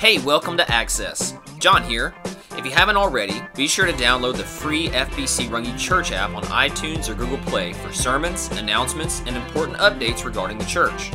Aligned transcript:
Hey, 0.00 0.16
welcome 0.16 0.56
to 0.56 0.72
Access. 0.72 1.34
Jon 1.58 1.82
here. 1.82 2.14
If 2.56 2.64
you 2.64 2.70
haven't 2.70 2.96
already, 2.96 3.42
be 3.54 3.68
sure 3.68 3.84
to 3.84 3.92
download 3.92 4.38
the 4.38 4.44
free 4.44 4.88
FBC 4.88 5.50
Rungy 5.50 5.78
Church 5.78 6.10
app 6.10 6.34
on 6.34 6.42
iTunes 6.44 7.10
or 7.10 7.14
Google 7.14 7.36
Play 7.36 7.74
for 7.74 7.92
sermons, 7.92 8.48
announcements, 8.52 9.20
and 9.26 9.36
important 9.36 9.76
updates 9.76 10.24
regarding 10.24 10.56
the 10.56 10.64
church. 10.64 11.08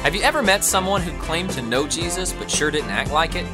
Have 0.00 0.14
you 0.14 0.22
ever 0.22 0.42
met 0.42 0.64
someone 0.64 1.02
who 1.02 1.14
claimed 1.20 1.50
to 1.50 1.60
know 1.60 1.86
Jesus 1.86 2.32
but 2.32 2.50
sure 2.50 2.70
didn't 2.70 2.88
act 2.88 3.12
like 3.12 3.34
it? 3.34 3.46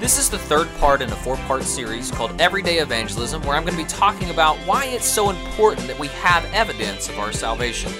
This 0.00 0.18
is 0.18 0.28
the 0.28 0.38
third 0.38 0.68
part 0.80 1.00
in 1.00 1.08
a 1.08 1.14
four 1.14 1.36
part 1.36 1.62
series 1.62 2.10
called 2.10 2.40
Everyday 2.40 2.78
Evangelism, 2.78 3.40
where 3.42 3.54
I'm 3.56 3.62
going 3.62 3.76
to 3.76 3.84
be 3.84 3.88
talking 3.88 4.30
about 4.30 4.56
why 4.66 4.86
it's 4.86 5.06
so 5.06 5.30
important 5.30 5.86
that 5.86 6.00
we 6.00 6.08
have 6.08 6.44
evidence 6.52 7.08
of 7.08 7.20
our 7.20 7.30
salvation. 7.30 7.92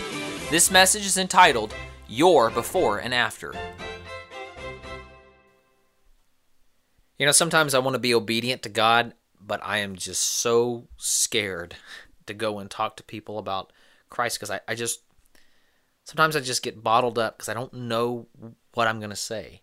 This 0.51 0.69
message 0.69 1.07
is 1.07 1.17
entitled 1.17 1.77
Your 2.09 2.51
Before 2.51 2.99
and 2.99 3.15
After. 3.15 3.55
You 7.21 7.27
know, 7.27 7.33
sometimes 7.33 7.75
I 7.75 7.81
want 7.81 7.97
to 7.97 8.01
be 8.01 8.15
obedient 8.15 8.63
to 8.63 8.71
God, 8.71 9.13
but 9.39 9.61
I 9.63 9.81
am 9.81 9.95
just 9.95 10.23
so 10.23 10.89
scared 10.97 11.77
to 12.25 12.33
go 12.33 12.59
and 12.59 12.71
talk 12.71 12.97
to 12.97 13.03
people 13.03 13.37
about 13.37 13.75
Christ 14.09 14.39
because 14.39 14.51
I, 14.51 14.61
I 14.67 14.75
just, 14.75 15.03
sometimes 16.05 16.35
I 16.35 16.41
just 16.41 16.63
get 16.63 16.83
bottled 16.83 17.19
up 17.19 17.37
because 17.37 17.51
I 17.51 17.53
don't 17.53 17.75
know 17.75 18.27
what 18.73 18.89
I'm 18.89 19.01
going 19.01 19.11
to 19.11 19.17
say. 19.17 19.61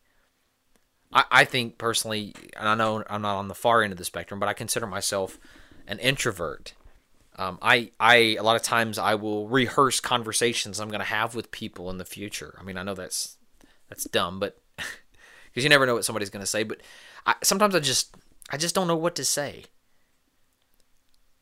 I, 1.12 1.24
I 1.32 1.46
think 1.46 1.80
personally, 1.80 2.36
and 2.56 2.70
I 2.70 2.76
know 2.76 3.04
I'm 3.10 3.24
not 3.24 3.38
on 3.38 3.48
the 3.48 3.56
far 3.56 3.82
end 3.82 3.92
of 3.92 3.98
the 3.98 4.06
spectrum, 4.06 4.40
but 4.40 4.50
I 4.50 4.54
consider 4.54 4.86
myself 4.86 5.40
an 5.88 5.98
introvert. 5.98 6.76
Um, 7.38 7.58
I, 7.64 7.90
I, 8.00 8.38
a 8.40 8.42
lot 8.42 8.56
of 8.56 8.62
times 8.62 9.00
I 9.00 9.16
will 9.16 9.48
rehearse 9.48 10.00
conversations 10.00 10.80
I'm 10.80 10.90
going 10.90 11.00
to 11.00 11.06
have 11.06 11.34
with 11.34 11.50
people 11.50 11.90
in 11.90 11.98
the 11.98 12.06
future. 12.06 12.56
I 12.62 12.64
mean, 12.64 12.78
I 12.78 12.84
know 12.84 12.94
that's, 12.94 13.38
that's 13.90 14.04
dumb, 14.04 14.40
but 14.40 14.62
because 15.58 15.64
you 15.64 15.70
never 15.72 15.88
know 15.88 15.96
what 15.96 16.06
somebody's 16.06 16.30
going 16.30 16.44
to 16.44 16.46
say, 16.46 16.62
but 16.62 16.82
I, 17.26 17.34
sometimes 17.42 17.74
I 17.74 17.80
just 17.80 18.16
I 18.52 18.58
just 18.58 18.76
don't 18.76 18.88
know 18.88 18.96
what 18.96 19.16
to 19.16 19.26
say. 19.26 19.66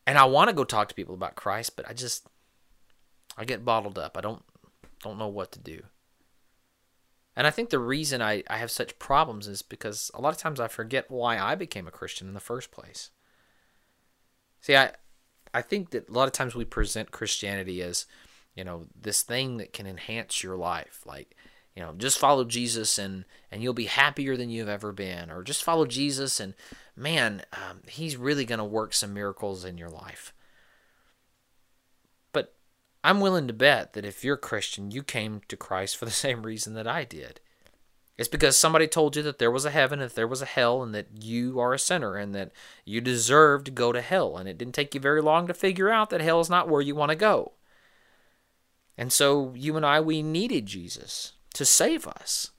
And 0.07 0.17
I 0.17 0.23
want 0.23 0.49
to 0.49 0.55
go 0.55 0.63
talk 0.63 0.87
to 0.87 0.95
people 0.95 1.15
about 1.15 1.35
Christ, 1.35 1.75
but 1.75 1.85
I 1.89 1.91
just 1.91 2.25
I 3.37 3.43
get 3.43 3.65
bottled 3.65 3.99
up. 3.99 4.15
I 4.17 4.21
don't 4.21 4.41
don't 5.03 5.17
know 5.17 5.27
what 5.27 5.51
to 5.51 5.59
do. 5.59 5.81
And 7.35 7.45
I 7.45 7.49
think 7.51 7.71
the 7.71 7.77
reason 7.77 8.21
I, 8.21 8.41
I 8.49 8.55
have 8.55 8.71
such 8.71 8.97
problems 8.99 9.49
is 9.49 9.61
because 9.61 10.09
a 10.13 10.21
lot 10.21 10.31
of 10.31 10.37
times 10.39 10.61
I 10.61 10.69
forget 10.69 11.11
why 11.11 11.37
I 11.37 11.55
became 11.55 11.85
a 11.85 11.91
Christian 11.91 12.29
in 12.29 12.33
the 12.33 12.39
first 12.39 12.71
place. 12.71 13.09
See, 14.61 14.77
I 14.77 14.93
I 15.53 15.61
think 15.61 15.89
that 15.89 16.07
a 16.07 16.13
lot 16.13 16.29
of 16.29 16.31
times 16.31 16.55
we 16.55 16.63
present 16.63 17.11
Christianity 17.11 17.81
as, 17.81 18.05
you 18.55 18.63
know, 18.63 18.85
this 18.97 19.23
thing 19.23 19.57
that 19.57 19.73
can 19.73 19.85
enhance 19.85 20.41
your 20.41 20.55
life. 20.55 21.01
Like, 21.05 21.35
you 21.75 21.83
know 21.83 21.93
just 21.97 22.17
follow 22.17 22.43
jesus 22.45 22.97
and 22.97 23.25
and 23.51 23.61
you'll 23.61 23.73
be 23.73 23.85
happier 23.85 24.35
than 24.35 24.49
you've 24.49 24.69
ever 24.69 24.91
been. 24.91 25.29
Or 25.29 25.43
just 25.43 25.63
follow 25.63 25.85
jesus 25.85 26.39
and 26.39 26.53
man 26.95 27.43
um, 27.53 27.81
he's 27.87 28.17
really 28.17 28.45
going 28.45 28.59
to 28.59 28.65
work 28.65 28.93
some 28.93 29.13
miracles 29.13 29.65
in 29.65 29.77
your 29.77 29.89
life. 29.89 30.33
But 32.31 32.55
i'm 33.03 33.19
willing 33.19 33.47
to 33.47 33.53
bet 33.53 33.93
that 33.93 34.05
if 34.05 34.23
you're 34.23 34.35
a 34.35 34.39
christian 34.39 34.91
you 34.91 35.03
came 35.03 35.41
to 35.47 35.57
christ 35.57 35.97
for 35.97 36.05
the 36.05 36.11
same 36.25 36.43
reason 36.43 36.73
that 36.73 36.87
i 36.87 37.03
did. 37.03 37.39
It's 38.17 38.29
because 38.29 38.57
somebody 38.57 38.87
told 38.87 39.17
you 39.17 39.21
that 39.23 39.39
there 39.39 39.51
was 39.51 39.65
a 39.65 39.71
heaven 39.71 39.99
and 39.99 40.09
there 40.09 40.27
was 40.27 40.41
a 40.41 40.45
hell 40.45 40.81
and 40.81 40.95
that 40.95 41.07
you 41.21 41.59
are 41.59 41.73
a 41.73 41.79
sinner 41.79 42.15
and 42.15 42.33
that 42.33 42.53
you 42.85 43.01
deserve 43.01 43.65
to 43.65 43.71
go 43.71 43.91
to 43.91 43.99
hell. 43.99 44.37
And 44.37 44.47
it 44.47 44.57
didn't 44.57 44.73
take 44.73 44.95
you 44.95 45.01
very 45.01 45.21
long 45.21 45.47
to 45.47 45.53
figure 45.53 45.89
out 45.89 46.11
that 46.11 46.21
hell 46.21 46.39
is 46.39 46.49
not 46.49 46.69
where 46.69 46.81
you 46.81 46.95
want 46.95 47.09
to 47.09 47.17
go. 47.17 47.51
And 48.97 49.11
so 49.11 49.53
you 49.53 49.75
and 49.75 49.85
i 49.85 49.99
we 49.99 50.23
needed 50.23 50.65
jesus 50.65 51.33
to 51.55 51.65
save 51.65 52.07
us. 52.07 52.51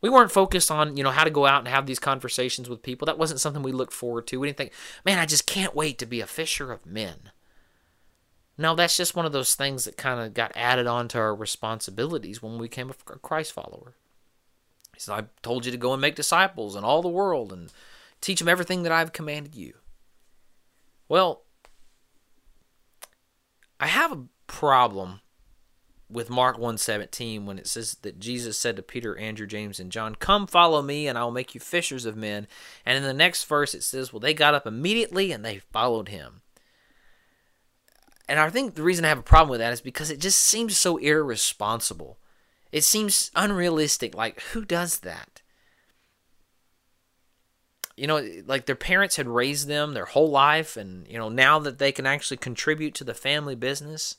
We 0.00 0.10
weren't 0.10 0.32
focused 0.32 0.70
on, 0.70 0.96
you 0.98 1.02
know, 1.02 1.10
how 1.10 1.24
to 1.24 1.30
go 1.30 1.46
out 1.46 1.60
and 1.60 1.68
have 1.68 1.86
these 1.86 1.98
conversations 1.98 2.68
with 2.68 2.82
people. 2.82 3.06
That 3.06 3.18
wasn't 3.18 3.40
something 3.40 3.62
we 3.62 3.72
looked 3.72 3.92
forward 3.92 4.26
to. 4.26 4.38
We 4.38 4.48
didn't 4.48 4.58
think, 4.58 4.72
man, 5.04 5.18
I 5.18 5.24
just 5.24 5.46
can't 5.46 5.74
wait 5.74 5.98
to 5.98 6.06
be 6.06 6.20
a 6.20 6.26
fisher 6.26 6.70
of 6.70 6.84
men. 6.84 7.30
No, 8.58 8.74
that's 8.74 8.96
just 8.96 9.16
one 9.16 9.24
of 9.24 9.32
those 9.32 9.54
things 9.54 9.84
that 9.84 9.96
kind 9.96 10.20
of 10.20 10.34
got 10.34 10.52
added 10.54 10.86
on 10.86 11.08
to 11.08 11.18
our 11.18 11.34
responsibilities 11.34 12.42
when 12.42 12.58
we 12.58 12.66
became 12.66 12.90
a 12.90 13.18
Christ 13.18 13.52
follower. 13.52 13.94
He 14.94 15.00
said, 15.00 15.14
I 15.14 15.24
told 15.42 15.64
you 15.64 15.72
to 15.72 15.78
go 15.78 15.92
and 15.92 16.02
make 16.02 16.14
disciples 16.14 16.76
in 16.76 16.84
all 16.84 17.02
the 17.02 17.08
world 17.08 17.52
and 17.52 17.72
teach 18.20 18.38
them 18.38 18.48
everything 18.48 18.82
that 18.82 18.92
I've 18.92 19.12
commanded 19.12 19.54
you. 19.54 19.74
Well, 21.08 21.42
I 23.80 23.86
have 23.86 24.12
a 24.12 24.24
problem 24.46 25.20
with 26.10 26.30
Mark 26.30 26.58
1:17 26.58 27.46
when 27.46 27.58
it 27.58 27.66
says 27.66 27.96
that 28.02 28.18
Jesus 28.18 28.58
said 28.58 28.76
to 28.76 28.82
Peter, 28.82 29.16
Andrew, 29.16 29.46
James 29.46 29.80
and 29.80 29.90
John, 29.90 30.14
"Come 30.14 30.46
follow 30.46 30.82
me 30.82 31.06
and 31.06 31.16
I 31.18 31.24
will 31.24 31.30
make 31.30 31.54
you 31.54 31.60
fishers 31.60 32.04
of 32.04 32.16
men." 32.16 32.46
And 32.84 32.96
in 32.96 33.02
the 33.02 33.14
next 33.14 33.44
verse 33.44 33.74
it 33.74 33.82
says, 33.82 34.12
"Well, 34.12 34.20
they 34.20 34.34
got 34.34 34.54
up 34.54 34.66
immediately 34.66 35.32
and 35.32 35.44
they 35.44 35.60
followed 35.72 36.08
him." 36.08 36.42
And 38.28 38.38
I 38.38 38.48
think 38.50 38.74
the 38.74 38.82
reason 38.82 39.04
I 39.04 39.08
have 39.08 39.18
a 39.18 39.22
problem 39.22 39.50
with 39.50 39.60
that 39.60 39.72
is 39.72 39.80
because 39.80 40.10
it 40.10 40.20
just 40.20 40.40
seems 40.40 40.76
so 40.76 40.96
irresponsible. 40.98 42.18
It 42.72 42.84
seems 42.84 43.30
unrealistic. 43.34 44.14
Like 44.14 44.40
who 44.52 44.64
does 44.64 45.00
that? 45.00 45.42
You 47.96 48.06
know, 48.08 48.42
like 48.46 48.66
their 48.66 48.74
parents 48.74 49.16
had 49.16 49.28
raised 49.28 49.68
them 49.68 49.94
their 49.94 50.06
whole 50.06 50.30
life 50.30 50.76
and 50.76 51.06
you 51.08 51.18
know, 51.18 51.28
now 51.28 51.58
that 51.60 51.78
they 51.78 51.92
can 51.92 52.06
actually 52.06 52.38
contribute 52.38 52.94
to 52.94 53.04
the 53.04 53.14
family 53.14 53.54
business, 53.54 54.16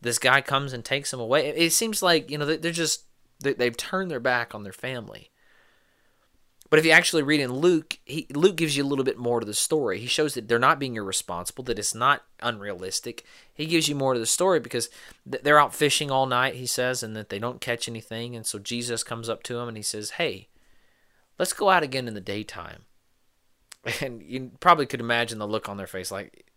this 0.00 0.18
guy 0.18 0.40
comes 0.40 0.72
and 0.72 0.84
takes 0.84 1.10
them 1.10 1.20
away. 1.20 1.48
It 1.48 1.72
seems 1.72 2.02
like 2.02 2.30
you 2.30 2.38
know 2.38 2.44
they're 2.44 2.72
just 2.72 3.04
they've 3.40 3.76
turned 3.76 4.10
their 4.10 4.20
back 4.20 4.54
on 4.54 4.62
their 4.62 4.72
family. 4.72 5.30
But 6.70 6.78
if 6.78 6.84
you 6.84 6.90
actually 6.90 7.22
read 7.22 7.40
in 7.40 7.52
Luke, 7.52 7.98
he, 8.04 8.26
Luke 8.34 8.56
gives 8.56 8.76
you 8.76 8.84
a 8.84 8.86
little 8.86 9.04
bit 9.04 9.16
more 9.16 9.40
to 9.40 9.46
the 9.46 9.54
story. 9.54 10.00
He 10.00 10.06
shows 10.06 10.34
that 10.34 10.48
they're 10.48 10.58
not 10.58 10.78
being 10.78 10.96
irresponsible, 10.96 11.64
that 11.64 11.78
it's 11.78 11.94
not 11.94 12.24
unrealistic. 12.40 13.24
He 13.54 13.64
gives 13.64 13.88
you 13.88 13.94
more 13.94 14.12
to 14.12 14.20
the 14.20 14.26
story 14.26 14.60
because 14.60 14.90
they're 15.24 15.58
out 15.58 15.74
fishing 15.74 16.10
all 16.10 16.26
night, 16.26 16.56
he 16.56 16.66
says, 16.66 17.02
and 17.02 17.16
that 17.16 17.30
they 17.30 17.38
don't 17.38 17.62
catch 17.62 17.88
anything. 17.88 18.36
And 18.36 18.44
so 18.44 18.58
Jesus 18.58 19.02
comes 19.02 19.30
up 19.30 19.42
to 19.44 19.58
him 19.58 19.68
and 19.68 19.78
he 19.78 19.82
says, 19.82 20.10
Hey, 20.10 20.48
let's 21.38 21.54
go 21.54 21.70
out 21.70 21.82
again 21.82 22.06
in 22.06 22.14
the 22.14 22.20
daytime. 22.20 22.84
And 24.02 24.22
you 24.22 24.50
probably 24.60 24.84
could 24.84 25.00
imagine 25.00 25.38
the 25.38 25.46
look 25.46 25.68
on 25.68 25.78
their 25.78 25.86
face 25.86 26.10
like, 26.10 26.47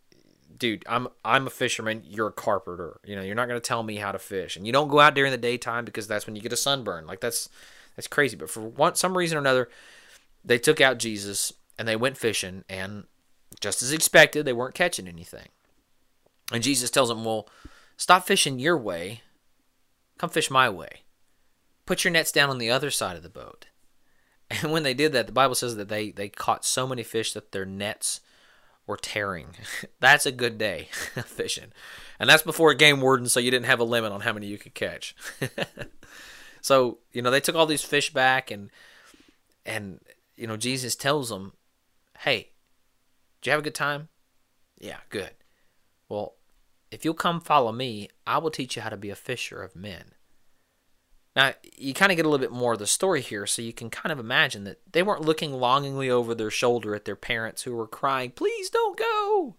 dude, 0.58 0.84
I'm 0.88 1.08
I'm 1.24 1.48
a 1.48 1.50
fisherman. 1.50 2.04
You're 2.06 2.28
a 2.28 2.32
carpenter. 2.34 3.00
You 3.06 3.16
know, 3.16 3.22
you're 3.22 3.36
not 3.36 3.48
gonna 3.48 3.60
tell 3.60 3.84
me 3.84 3.98
how 3.98 4.12
to 4.12 4.20
fish, 4.20 4.56
and 4.56 4.66
you 4.66 4.74
don't 4.74 4.90
go 4.90 5.00
out 5.00 5.16
during 5.16 5.32
the 5.32 5.38
daytime 5.38 5.86
because 5.86 6.08
that's 6.08 6.26
when 6.26 6.36
you 6.36 6.42
get 6.42 6.54
a 6.54 6.58
sunburn. 6.58 7.06
Like 7.08 7.20
that's 7.20 7.50
that's 7.96 8.08
crazy. 8.08 8.36
But 8.36 8.50
for 8.50 8.62
one 8.62 8.96
some 8.96 9.18
reason 9.18 9.38
or 9.38 9.42
another, 9.42 9.70
they 10.44 10.58
took 10.58 10.82
out 10.82 11.00
Jesus 11.00 11.54
and 11.78 11.88
they 11.88 11.96
went 11.96 12.18
fishing, 12.18 12.64
and 12.70 13.06
just 13.60 13.82
as 13.82 13.92
expected, 13.92 14.46
they 14.46 14.54
weren't 14.54 14.76
catching 14.76 15.08
anything. 15.08 15.48
And 16.52 16.64
Jesus 16.64 16.90
tells 16.90 17.10
them, 17.10 17.26
"Well, 17.26 17.50
stop 17.98 18.26
fishing 18.26 18.60
your 18.60 18.78
way. 18.78 19.22
Come 20.18 20.30
fish 20.30 20.52
my 20.52 20.70
way. 20.70 21.04
Put 21.86 22.04
your 22.04 22.12
nets 22.12 22.32
down 22.32 22.50
on 22.50 22.58
the 22.58 22.70
other 22.70 22.92
side 22.92 23.18
of 23.18 23.24
the 23.24 23.30
boat." 23.30 23.68
And 24.62 24.74
when 24.74 24.84
they 24.84 24.94
did 24.94 25.14
that, 25.14 25.28
the 25.28 25.32
Bible 25.32 25.56
says 25.56 25.78
that 25.78 25.88
they 25.88 26.12
they 26.12 26.28
caught 26.28 26.66
so 26.66 26.86
many 26.86 27.04
fish 27.04 27.32
that 27.32 27.54
their 27.54 27.66
nets 27.66 28.20
or 28.88 28.97
tearing. 28.97 29.47
That's 30.00 30.25
a 30.25 30.31
good 30.31 30.58
day 30.58 30.90
fishing. 31.25 31.72
And 32.19 32.30
that's 32.30 32.44
before 32.44 32.72
game 32.75 33.02
warden, 33.02 33.28
so 33.28 33.40
you 33.40 33.50
didn't 33.50 33.66
have 33.66 33.80
a 33.80 33.84
limit 33.84 34.12
on 34.12 34.22
how 34.22 34.31
many 34.31 34.46
you 34.46 34.59
could 34.59 34.75
catch. 34.75 35.16
so, 36.62 37.00
you 37.12 37.24
know, 37.24 37.31
they 37.31 37.40
took 37.40 37.56
all 37.56 37.66
these 37.66 37.84
fish 37.84 38.14
back 38.14 38.52
and 38.52 38.70
and 39.66 40.02
you 40.36 40.46
know, 40.46 40.56
Jesus 40.56 40.96
tells 40.96 41.30
them, 41.30 41.53
Hey, 42.20 42.52
did 43.41 43.47
you 43.47 43.52
have 43.53 43.62
a 43.62 43.64
good 43.64 43.74
time? 43.74 44.09
Yeah, 44.80 44.97
good. 45.09 45.31
Well, 46.09 46.36
if 46.91 47.03
you'll 47.03 47.16
come 47.16 47.41
follow 47.41 47.72
me, 47.72 48.09
I 48.28 48.38
will 48.38 48.52
teach 48.52 48.75
you 48.75 48.84
how 48.84 48.90
to 48.90 48.97
be 48.97 49.09
a 49.09 49.16
fisher 49.16 49.64
of 49.64 49.75
men. 49.75 50.14
Now, 51.36 51.53
you 51.78 51.94
kind 51.94 52.12
of 52.12 52.18
get 52.18 52.25
a 52.25 52.30
little 52.30 52.46
bit 52.46 52.52
more 52.52 52.74
of 52.74 52.80
the 52.80 52.88
story 52.88 53.22
here, 53.22 53.47
so 53.47 53.62
you 53.62 53.72
can 53.72 53.90
kind 53.90 54.11
of 54.11 54.20
imagine 54.20 54.66
that 54.66 54.82
they 54.91 55.02
weren't 55.02 55.23
looking 55.23 55.53
longingly 55.53 56.09
over 56.09 56.35
their 56.35 56.52
shoulder 56.52 56.94
at 56.94 57.06
their 57.06 57.16
parents 57.16 57.64
who 57.64 57.73
were 57.73 57.88
crying, 57.88 58.32
Please 58.32 58.70
don't 58.70 58.97
go. 58.97 59.56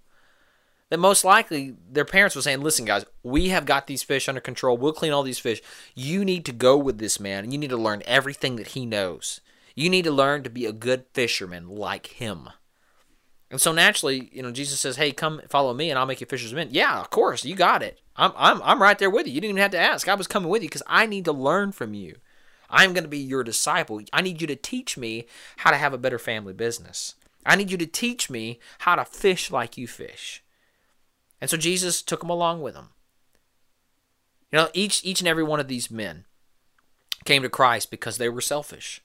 That 0.91 0.99
most 0.99 1.25
likely 1.25 1.75
their 1.91 2.05
parents 2.05 2.37
were 2.37 2.43
saying, 2.43 2.61
Listen, 2.61 2.85
guys, 2.85 3.07
we 3.23 3.49
have 3.49 3.65
got 3.65 3.87
these 3.87 4.03
fish 4.03 4.29
under 4.29 4.43
control. 4.43 4.77
We'll 4.77 4.93
clean 4.93 5.13
all 5.13 5.23
these 5.23 5.39
fish. 5.39 5.63
You 5.95 6.25
need 6.27 6.45
to 6.45 6.53
go 6.53 6.77
with 6.77 6.99
this 6.99 7.19
man, 7.19 7.45
and 7.45 7.53
you 7.53 7.59
need 7.59 7.71
to 7.71 7.79
learn 7.79 8.03
everything 8.05 8.57
that 8.57 8.69
he 8.69 8.85
knows. 8.85 9.41
You 9.75 9.89
need 9.89 10.05
to 10.05 10.11
learn 10.11 10.43
to 10.43 10.51
be 10.51 10.67
a 10.67 10.73
good 10.73 11.07
fisherman 11.15 11.69
like 11.69 12.09
him. 12.09 12.51
And 13.53 13.61
so 13.61 13.71
naturally, 13.71 14.31
you 14.33 14.43
know, 14.43 14.51
Jesus 14.51 14.81
says, 14.81 14.97
"Hey, 14.97 15.13
come 15.13 15.43
follow 15.47 15.75
me, 15.75 15.91
and 15.91 15.99
I'll 15.99 16.07
make 16.07 16.23
you 16.23 16.27
fishers 16.27 16.53
of 16.53 16.57
men." 16.57 16.71
Yeah, 16.71 16.99
of 16.99 17.11
course, 17.11 17.45
you 17.45 17.55
got 17.55 17.83
it. 17.83 18.01
I'm 18.17 18.33
I'm 18.35 18.63
I'm 18.63 18.81
right 18.81 18.99
there 18.99 19.11
with 19.11 19.27
you. 19.27 19.35
You 19.35 19.43
didn't 19.43 19.51
even 19.51 19.63
have 19.63 19.71
to 19.73 19.79
ask. 19.79 20.09
I 20.09 20.15
was 20.15 20.27
coming 20.27 20.49
with 20.49 20.63
you 20.63 20.71
because 20.71 20.83
I 20.87 21.05
need 21.05 21.27
to 21.27 21.33
learn 21.33 21.73
from 21.73 21.93
you. 21.93 22.17
I'm 22.71 22.95
going 22.95 23.05
to 23.05 23.11
be 23.11 23.19
your 23.19 23.45
disciple. 23.45 24.01
I 24.11 24.23
need 24.23 24.41
you 24.41 24.47
to 24.47 24.57
teach 24.57 24.97
me 24.97 25.27
how 25.59 25.71
to 25.71 25.77
have 25.77 25.93
a 25.93 25.99
better 25.99 26.19
family 26.19 26.55
business. 26.55 27.15
I 27.45 27.55
need 27.57 27.71
you 27.71 27.77
to 27.77 27.87
teach 27.87 28.31
me 28.31 28.59
how 28.81 28.97
to 28.97 29.05
fish 29.05 29.51
like 29.51 29.77
you 29.77 29.87
fish. 29.87 30.43
And 31.39 31.51
so 31.51 31.59
Jesus 31.59 32.01
took 32.01 32.21
them 32.21 32.31
along 32.31 32.63
with 32.63 32.75
him. 32.75 32.89
You 34.51 34.61
know, 34.61 34.69
each 34.73 35.05
each 35.05 35.21
and 35.21 35.29
every 35.29 35.45
one 35.45 35.61
of 35.61 35.69
these 35.69 35.91
men 35.91 36.25
came 37.27 37.43
to 37.43 37.51
Christ 37.51 37.91
because 37.91 38.17
they 38.17 38.31
were 38.31 38.41
selfish. 38.41 39.03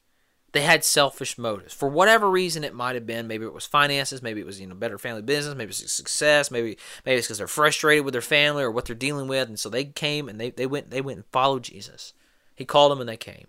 They 0.53 0.61
had 0.61 0.83
selfish 0.83 1.37
motives. 1.37 1.73
For 1.73 1.89
whatever 1.89 2.29
reason 2.29 2.63
it 2.63 2.73
might 2.73 2.95
have 2.95 3.05
been, 3.05 3.27
maybe 3.27 3.45
it 3.45 3.53
was 3.53 3.65
finances, 3.65 4.21
maybe 4.21 4.39
it 4.39 4.45
was, 4.45 4.61
you 4.61 4.67
know, 4.67 4.75
better 4.75 4.97
family 4.97 5.21
business, 5.21 5.55
maybe 5.55 5.69
it's 5.69 5.91
success, 5.91 6.49
maybe 6.49 6.77
maybe 7.05 7.17
it's 7.17 7.27
because 7.27 7.37
they're 7.37 7.47
frustrated 7.47 8.05
with 8.05 8.13
their 8.13 8.21
family 8.21 8.63
or 8.63 8.71
what 8.71 8.85
they're 8.85 8.95
dealing 8.95 9.27
with, 9.27 9.49
and 9.49 9.59
so 9.59 9.69
they 9.69 9.85
came 9.85 10.29
and 10.29 10.39
they, 10.39 10.51
they 10.51 10.65
went 10.65 10.89
they 10.89 11.01
went 11.01 11.17
and 11.17 11.25
followed 11.31 11.63
Jesus. 11.63 12.13
He 12.55 12.65
called 12.65 12.91
them 12.91 13.01
and 13.01 13.09
they 13.09 13.17
came. 13.17 13.47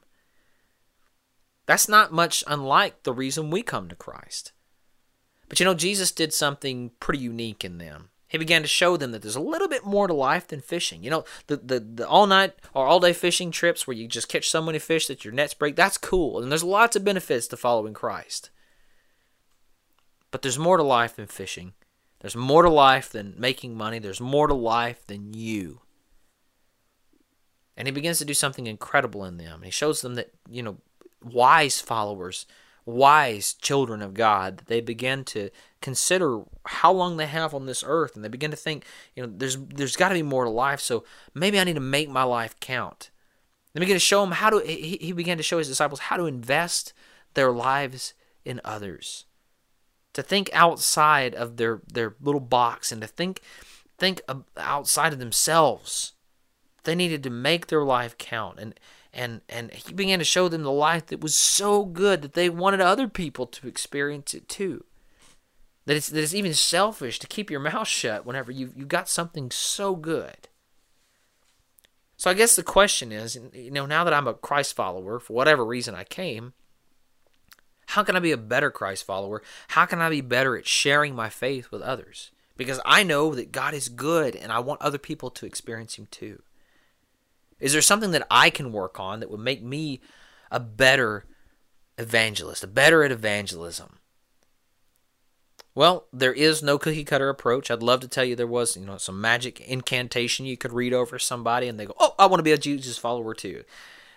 That's 1.67 1.89
not 1.89 2.13
much 2.13 2.43
unlike 2.47 3.03
the 3.05 3.13
reason 3.13 3.51
we 3.51 3.63
come 3.63 3.89
to 3.89 3.95
Christ. 3.97 4.53
But 5.49 5.61
you 5.61 5.65
know, 5.65 5.75
Jesus 5.75 6.13
did 6.13 6.33
something 6.33 6.91
pretty 7.01 7.21
unique 7.21 7.65
in 7.65 7.79
them. 7.79 8.11
He 8.29 8.37
began 8.37 8.61
to 8.61 8.69
show 8.69 8.97
them 8.97 9.13
that 9.13 9.23
there's 9.23 9.37
a 9.37 9.41
little 9.41 9.69
bit 9.69 9.87
more 9.87 10.07
to 10.07 10.13
life 10.13 10.47
than 10.47 10.61
fishing. 10.61 11.03
You 11.03 11.11
know, 11.11 11.25
the, 11.47 11.57
the, 11.57 11.81
the 11.81 12.09
all 12.09 12.27
night 12.27 12.55
or 12.75 12.87
all 12.87 13.01
day 13.01 13.15
fishing 13.15 13.51
trips 13.51 13.87
where 13.87 13.97
you 13.97 14.07
just 14.07 14.29
catch 14.29 14.51
so 14.51 14.61
many 14.61 14.79
fish 14.79 15.07
that 15.07 15.25
your 15.25 15.33
nets 15.33 15.55
break, 15.55 15.77
that's 15.77 15.97
cool. 15.97 16.41
And 16.41 16.53
there's 16.53 16.63
lots 16.63 16.95
of 16.95 17.05
benefits 17.05 17.47
to 17.49 17.57
following 17.57 17.95
Christ. 17.95 18.51
But 20.31 20.43
there's 20.43 20.59
more 20.59 20.77
to 20.77 20.83
life 20.83 21.17
than 21.17 21.27
fishing. 21.27 21.73
There's 22.21 22.37
more 22.37 22.63
to 22.63 22.71
life 22.71 23.09
than 23.11 23.35
making 23.39 23.75
money. 23.75 23.99
There's 23.99 24.21
more 24.21 24.47
to 24.47 24.55
life 24.55 25.07
than 25.07 25.33
you. 25.33 25.81
And 27.79 27.89
he 27.89 27.93
begins 27.93 28.19
to 28.19 28.27
do 28.27 28.35
something 28.35 28.67
incredible 28.67 29.25
in 29.25 29.39
them. 29.39 29.63
He 29.63 29.71
shows 29.71 30.03
them 30.03 30.17
that, 30.17 30.33
you 30.51 30.63
know, 30.63 30.79
wise 31.23 31.81
followers 31.81 32.45
wise 32.89 33.53
children 33.53 34.01
of 34.03 34.15
God, 34.15 34.59
that 34.59 34.67
they 34.67 34.81
begin 34.81 35.25
to 35.25 35.51
consider 35.81 36.43
how 36.67 36.93
long 36.93 37.17
they 37.17 37.27
have 37.27 37.55
on 37.55 37.67
this 37.67 37.85
earth, 37.87 38.17
and 38.17 38.25
they 38.25 38.29
begin 38.29 38.51
to 38.51 38.57
think, 38.57 38.85
you 39.15 39.23
know, 39.23 39.33
there's 39.35 39.57
there's 39.57 39.97
got 39.97 40.09
to 40.09 40.15
be 40.15 40.23
more 40.23 40.45
to 40.45 40.51
life. 40.51 40.81
So 40.81 41.05
maybe 41.35 41.59
I 41.59 41.65
need 41.65 41.75
to 41.75 41.81
make 41.81 42.09
my 42.09 42.25
life 42.25 42.59
count. 42.61 43.11
They 43.73 43.81
begin 43.81 43.97
to 43.97 44.01
show 44.01 44.23
him 44.23 44.33
how 44.33 44.51
to. 44.51 44.59
He, 44.67 44.99
he 45.01 45.13
began 45.13 45.37
to 45.37 45.43
show 45.43 45.59
his 45.59 45.69
disciples 45.69 46.01
how 46.01 46.17
to 46.17 46.27
invest 46.27 46.93
their 47.35 47.53
lives 47.53 48.15
in 48.45 48.61
others, 48.65 49.27
to 50.15 50.23
think 50.23 50.51
outside 50.53 51.35
of 51.35 51.57
their 51.57 51.83
their 51.93 52.15
little 52.21 52.41
box, 52.41 52.91
and 52.91 53.01
to 53.03 53.07
think 53.07 53.41
think 53.99 54.21
outside 54.57 55.13
of 55.13 55.19
themselves. 55.19 56.13
They 56.85 56.95
needed 56.95 57.23
to 57.25 57.31
make 57.31 57.67
their 57.67 57.85
life 57.85 58.17
count, 58.17 58.59
and 58.59 58.79
and 59.13 59.43
and 59.49 59.73
he 59.73 59.93
began 59.93 60.19
to 60.19 60.25
show 60.25 60.49
them 60.49 60.63
the 60.63 60.73
life 60.73 61.07
that 61.07 61.21
was 61.21 61.37
so 61.37 61.85
good 61.85 62.23
that 62.23 62.35
they 62.35 62.49
wanted 62.49 62.81
other 62.81 63.09
people 63.09 63.47
to 63.47 63.69
experience 63.69 64.33
it 64.33 64.49
too. 64.49 64.85
That 65.89 65.97
it's 65.97 66.09
that 66.09 66.23
it's 66.23 66.35
even 66.35 66.53
selfish 66.53 67.19
to 67.19 67.27
keep 67.27 67.51
your 67.51 67.61
mouth 67.61 67.89
shut 67.89 68.27
whenever 68.27 68.53
you've, 68.53 68.77
you've 68.77 68.89
got 68.89 69.09
something 69.09 69.51
so 69.51 69.97
good. 69.97 70.49
So 72.19 72.31
I 72.31 72.35
guess 72.35 72.55
the 72.55 72.63
question 72.63 73.11
is, 73.11 73.39
you 73.55 73.71
know, 73.71 73.87
now 73.87 74.05
that 74.05 74.13
I'm 74.13 74.29
a 74.29 74.35
Christ 74.35 74.77
follower, 74.77 75.19
for 75.19 75.33
whatever 75.33 75.65
reason 75.65 75.95
I 75.95 76.05
came, 76.05 76.53
how 77.87 78.03
can 78.03 78.17
I 78.17 78.19
be 78.19 78.33
a 78.33 78.37
better 78.37 78.71
Christ 78.71 79.07
follower? 79.07 79.41
How 79.69 79.87
can 79.87 80.03
I 80.03 80.11
be 80.11 80.21
better 80.21 80.59
at 80.59 80.67
sharing 80.67 81.15
my 81.15 81.31
faith 81.31 81.71
with 81.71 81.81
others? 81.81 82.33
Because 82.59 82.81
I 82.85 83.03
know 83.03 83.35
that 83.35 83.51
God 83.51 83.73
is 83.73 83.89
good 83.89 84.37
and 84.37 84.53
I 84.53 84.59
want 84.59 84.83
other 84.83 84.99
people 84.99 85.31
to 85.31 85.47
experience 85.47 85.95
Him 85.95 86.07
too. 86.11 86.43
Is 87.61 87.73
there 87.73 87.81
something 87.81 88.11
that 88.11 88.27
I 88.31 88.51
can 88.51 88.73
work 88.73 89.01
on 89.01 89.21
that 89.21 89.31
would 89.31 89.41
make 89.41 89.63
me 89.63 90.03
a 90.51 90.61
better 90.61 91.25
evangelist, 91.97 92.63
a 92.63 92.67
better 92.67 93.05
at 93.05 93.11
evangelism? 93.11 93.98
Well, 95.79 96.09
there 96.13 96.33
is 96.33 96.61
no 96.61 96.77
cookie 96.77 97.05
cutter 97.05 97.29
approach. 97.29 97.71
I'd 97.71 97.85
love 97.85 98.01
to 98.01 98.09
tell 98.09 98.25
you 98.25 98.35
there 98.35 98.49
was, 98.49 98.77
you 98.77 98.85
know, 98.85 98.97
some 98.97 99.21
magic 99.21 99.61
incantation 99.61 100.45
you 100.45 100.57
could 100.57 100.73
read 100.73 100.93
over 100.93 101.21
somebody 101.21 101.69
and 101.69 101.79
they 101.79 101.87
go, 101.87 101.95
"Oh, 102.01 102.17
I 102.19 102.27
want 102.27 102.41
to 102.41 102.43
be 102.43 102.51
a 102.51 102.59
Jesus 102.59 102.99
follower 102.99 103.33
too." 103.33 103.63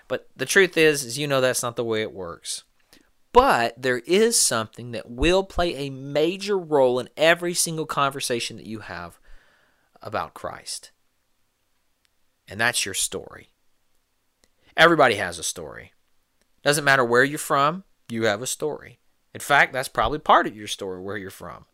But 0.08 0.28
the 0.36 0.48
truth 0.48 0.76
is, 0.76 1.06
is 1.06 1.20
you 1.20 1.28
know 1.28 1.40
that's 1.40 1.62
not 1.62 1.76
the 1.76 1.84
way 1.84 2.02
it 2.02 2.14
works. 2.14 2.64
But 3.32 3.80
there 3.80 4.00
is 4.00 4.42
something 4.42 4.90
that 4.94 5.12
will 5.12 5.44
play 5.44 5.76
a 5.76 5.92
major 5.92 6.58
role 6.58 6.98
in 6.98 7.10
every 7.16 7.54
single 7.54 7.86
conversation 7.86 8.58
that 8.58 8.66
you 8.66 8.80
have 8.80 9.20
about 10.02 10.34
Christ 10.34 10.90
and 12.52 12.60
that's 12.60 12.86
your 12.86 12.94
story. 12.94 13.50
Everybody 14.76 15.16
has 15.16 15.38
a 15.38 15.44
story. 15.44 15.94
Doesn't 16.64 16.84
matter 16.84 17.06
where 17.06 17.24
you're 17.24 17.40
from, 17.40 17.84
you 18.10 18.26
have 18.26 18.42
a 18.42 18.48
story. 18.48 19.00
In 19.34 19.40
fact, 19.40 19.74
that's 19.74 19.88
probably 19.88 20.20
part 20.20 20.48
of 20.48 20.56
your 20.56 20.68
story 20.68 21.02
where 21.02 21.18
you're 21.18 21.30
from. 21.30 21.66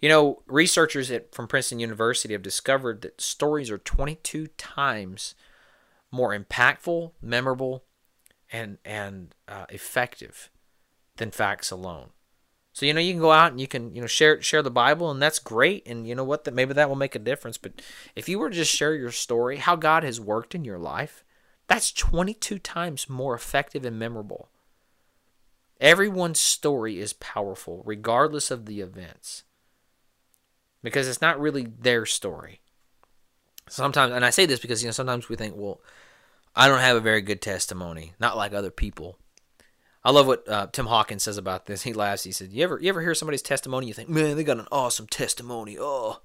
You 0.00 0.08
know, 0.08 0.42
researchers 0.46 1.10
at, 1.10 1.34
from 1.34 1.48
Princeton 1.48 1.78
University 1.78 2.34
have 2.34 2.42
discovered 2.42 3.02
that 3.02 3.20
stories 3.20 3.70
are 3.70 3.78
22 3.78 4.48
times 4.48 5.34
more 6.10 6.36
impactful, 6.38 7.12
memorable, 7.22 7.84
and 8.52 8.78
and 8.84 9.34
uh, 9.48 9.66
effective 9.68 10.50
than 11.16 11.30
facts 11.30 11.70
alone. 11.70 12.10
So 12.72 12.86
you 12.86 12.92
know 12.92 13.00
you 13.00 13.12
can 13.12 13.20
go 13.20 13.32
out 13.32 13.52
and 13.52 13.60
you 13.60 13.66
can 13.66 13.94
you 13.94 14.00
know 14.00 14.06
share 14.06 14.42
share 14.42 14.62
the 14.62 14.70
Bible 14.70 15.10
and 15.10 15.22
that's 15.22 15.38
great 15.38 15.86
and 15.86 16.06
you 16.06 16.14
know 16.14 16.24
what 16.24 16.44
that 16.44 16.54
maybe 16.54 16.74
that 16.74 16.88
will 16.88 16.96
make 16.96 17.14
a 17.14 17.20
difference. 17.20 17.56
But 17.56 17.80
if 18.14 18.28
you 18.28 18.38
were 18.38 18.50
to 18.50 18.56
just 18.56 18.74
share 18.74 18.94
your 18.94 19.10
story, 19.10 19.56
how 19.56 19.76
God 19.76 20.04
has 20.04 20.20
worked 20.20 20.54
in 20.54 20.64
your 20.64 20.78
life, 20.78 21.24
that's 21.66 21.92
22 21.92 22.58
times 22.58 23.08
more 23.08 23.34
effective 23.34 23.84
and 23.84 23.98
memorable. 23.98 24.48
Everyone's 25.80 26.40
story 26.40 26.98
is 26.98 27.12
powerful, 27.14 27.82
regardless 27.84 28.50
of 28.50 28.66
the 28.66 28.80
events, 28.80 29.42
because 30.82 31.08
it's 31.08 31.20
not 31.20 31.40
really 31.40 31.64
their 31.64 32.06
story. 32.06 32.60
Sometimes, 33.68 34.12
and 34.12 34.24
I 34.24 34.30
say 34.30 34.46
this 34.46 34.60
because 34.60 34.82
you 34.82 34.88
know 34.88 34.92
sometimes 34.92 35.28
we 35.28 35.36
think, 35.36 35.54
well, 35.56 35.80
I 36.54 36.68
don't 36.68 36.80
have 36.80 36.96
a 36.96 37.00
very 37.00 37.22
good 37.22 37.42
testimony, 37.42 38.14
not 38.20 38.36
like 38.36 38.52
other 38.52 38.70
people. 38.70 39.18
I 40.04 40.10
love 40.10 40.26
what 40.26 40.48
uh, 40.48 40.66
Tim 40.70 40.86
Hawkins 40.86 41.22
says 41.22 41.38
about 41.38 41.66
this. 41.66 41.82
He 41.82 41.92
laughs. 41.92 42.24
He 42.24 42.32
said, 42.32 42.52
"You 42.52 42.62
ever 42.62 42.78
you 42.78 42.88
ever 42.90 43.00
hear 43.00 43.14
somebody's 43.14 43.42
testimony? 43.42 43.86
You 43.86 43.94
think, 43.94 44.08
man, 44.08 44.36
they 44.36 44.44
got 44.44 44.58
an 44.58 44.68
awesome 44.70 45.06
testimony. 45.06 45.76
Oh, 45.78 46.20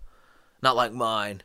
not 0.62 0.76
like 0.76 0.94
mine. 0.94 1.44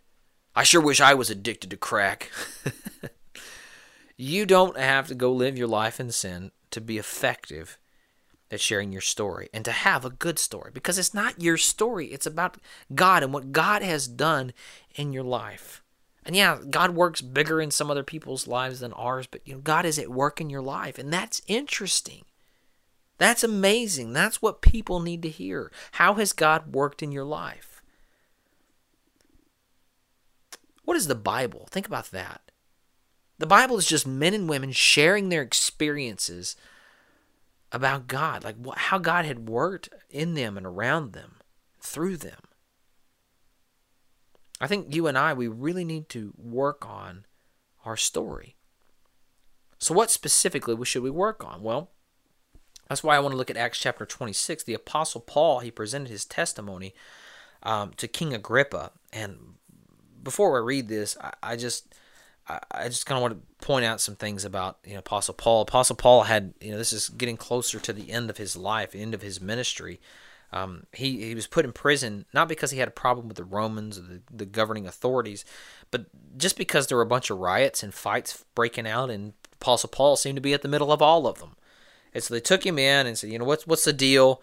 I 0.55 0.65
sure 0.65 0.81
wish 0.81 1.01
I 1.01 1.15
was 1.15 1.31
addicted 1.31 1.71
to 1.71 1.77
crack." 1.77 2.31
you 4.17 4.47
don't 4.47 4.77
have 4.77 5.09
to 5.09 5.15
go 5.15 5.33
live 5.33 5.57
your 5.57 5.69
life 5.69 6.01
in 6.01 6.11
sin 6.11 6.51
to 6.71 6.81
be 6.81 6.99
effective 6.99 7.79
sharing 8.61 8.93
your 8.93 9.01
story 9.01 9.49
and 9.53 9.65
to 9.65 9.73
have 9.73 10.05
a 10.05 10.11
good 10.11 10.39
story 10.39 10.71
because 10.73 10.99
it's 10.99 11.15
not 11.15 11.41
your 11.41 11.57
story. 11.57 12.07
It's 12.09 12.27
about 12.27 12.59
God 12.95 13.23
and 13.23 13.33
what 13.33 13.53
God 13.53 13.83
has 13.83 14.07
done 14.09 14.53
in 14.95 15.13
your 15.13 15.25
life. 15.25 15.83
And 16.25 16.35
yeah, 16.35 16.59
God 16.71 16.91
works 16.91 17.21
bigger 17.21 17.61
in 17.61 17.71
some 17.71 17.91
other 17.91 18.03
people's 18.03 18.47
lives 18.47 18.81
than 18.81 18.93
ours, 18.95 19.27
but 19.27 19.43
you 19.45 19.55
know, 19.55 19.61
God 19.61 19.85
is 19.85 19.99
at 19.99 20.09
work 20.09 20.41
in 20.41 20.49
your 20.49 20.63
life, 20.63 20.99
and 20.99 21.13
that's 21.13 21.43
interesting. 21.47 22.25
That's 23.19 23.45
amazing. 23.45 24.13
That's 24.13 24.41
what 24.41 24.63
people 24.63 25.01
need 25.01 25.23
to 25.23 25.29
hear. 25.29 25.71
How 25.93 26.15
has 26.15 26.33
God 26.33 26.75
worked 26.75 27.03
in 27.03 27.13
your 27.13 27.25
life? 27.25 27.83
What 30.85 30.97
is 30.97 31.07
the 31.07 31.15
Bible? 31.15 31.69
Think 31.71 31.87
about 31.87 32.11
that. 32.11 32.41
The 33.39 33.47
Bible 33.47 33.79
is 33.79 33.87
just 33.87 34.07
men 34.07 34.35
and 34.35 34.49
women 34.49 34.73
sharing 34.73 35.29
their 35.29 35.43
experiences 35.43 36.57
about 37.75 38.07
God, 38.07 38.45
like 38.45 38.55
how 38.77 38.99
God 38.99 39.25
had 39.25 39.49
worked 39.49 39.89
in 40.09 40.35
them 40.35 40.57
and 40.57 40.65
around 40.65 41.13
them, 41.13 41.35
through 41.81 42.17
them. 42.17 42.39
I 44.61 44.69
think 44.69 44.95
you 44.95 45.09
and 45.09 45.19
I, 45.19 45.35
we 45.35 45.49
really 45.49 45.85
need 45.85 46.09
to 46.11 46.33
work 46.39 46.89
on 46.89 47.27
our 47.85 47.97
story. 47.97 48.55
So, 49.79 49.93
what 49.93 50.13
specifically 50.13 50.83
should 50.85 51.03
we 51.03 51.11
work 51.11 51.45
on? 51.45 51.63
Well, 51.63 51.91
that's 52.89 53.03
why 53.03 53.17
I 53.17 53.19
want 53.19 53.33
to 53.33 53.37
look 53.37 53.51
at 53.51 53.57
Acts 53.57 53.81
chapter 53.81 54.07
26. 54.07 54.63
The 54.63 54.75
Apostle 54.75 55.21
Paul, 55.21 55.59
he 55.59 55.73
presented 55.73 56.11
his 56.11 56.25
testimony 56.25 56.95
um, 57.65 57.91
to 57.97 58.07
King 58.07 58.33
Agrippa. 58.33 58.93
And 59.13 59.55
before 60.23 60.57
I 60.57 60.65
read 60.65 60.89
this, 60.89 61.17
I, 61.21 61.33
I 61.43 61.57
just. 61.57 61.93
I 62.47 62.89
just 62.89 63.07
kind 63.07 63.17
of 63.17 63.23
want 63.23 63.35
to 63.35 63.67
point 63.67 63.85
out 63.85 64.01
some 64.01 64.17
things 64.17 64.45
about 64.45 64.79
you 64.85 64.93
know 64.93 64.99
Apostle 64.99 65.35
Paul. 65.35 65.63
Apostle 65.63 65.97
Paul 65.97 66.25
had 66.25 66.55
you 66.61 66.73
know 66.73 66.79
this 66.79 66.93
is 66.93 67.09
getting 67.09 67.37
closer 67.37 67.81
to 67.81 67.93
the 67.93 68.11
end 68.11 68.31
of 68.31 68.37
his 68.37 68.57
life, 68.57 68.95
end 68.95 69.15
of 69.15 69.23
his 69.23 69.41
ministry, 69.41 70.01
um, 70.55 70.87
he, 70.93 71.27
he 71.27 71.35
was 71.35 71.49
put 71.49 71.65
in 71.65 71.73
prison 71.73 72.27
not 72.33 72.49
because 72.49 72.71
he 72.71 72.79
had 72.79 72.87
a 72.87 72.93
problem 72.93 73.27
with 73.27 73.37
the 73.37 73.45
Romans 73.45 73.99
or 73.99 74.03
the, 74.03 74.21
the 74.33 74.47
governing 74.47 74.87
authorities, 74.87 75.45
but 75.91 76.07
just 76.39 76.57
because 76.57 76.87
there 76.87 76.97
were 76.97 77.03
a 77.03 77.07
bunch 77.07 77.29
of 77.29 77.39
riots 77.39 77.83
and 77.83 77.93
fights 77.93 78.45
breaking 78.55 78.87
out, 78.87 79.11
and 79.11 79.33
Apostle 79.55 79.89
Paul 79.89 80.15
seemed 80.15 80.37
to 80.37 80.41
be 80.41 80.55
at 80.55 80.63
the 80.63 80.69
middle 80.69 80.93
of 80.93 81.03
all 81.03 81.27
of 81.27 81.41
them. 81.41 81.57
And 82.15 82.23
so 82.23 82.33
they 82.33 82.41
took 82.41 82.65
him 82.65 82.79
in 82.79 83.05
and 83.05 83.19
said, 83.19 83.31
you 83.31 83.39
know, 83.41 83.45
what's 83.45 83.67
what's 83.67 83.85
the 83.85 83.93
deal? 83.93 84.41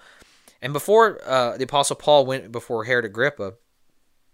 And 0.62 0.74
before 0.74 1.18
uh, 1.26 1.56
the 1.56 1.64
Apostle 1.64 1.96
Paul 1.96 2.26
went 2.26 2.52
before 2.52 2.84
Herod 2.84 3.06
Agrippa, 3.06 3.54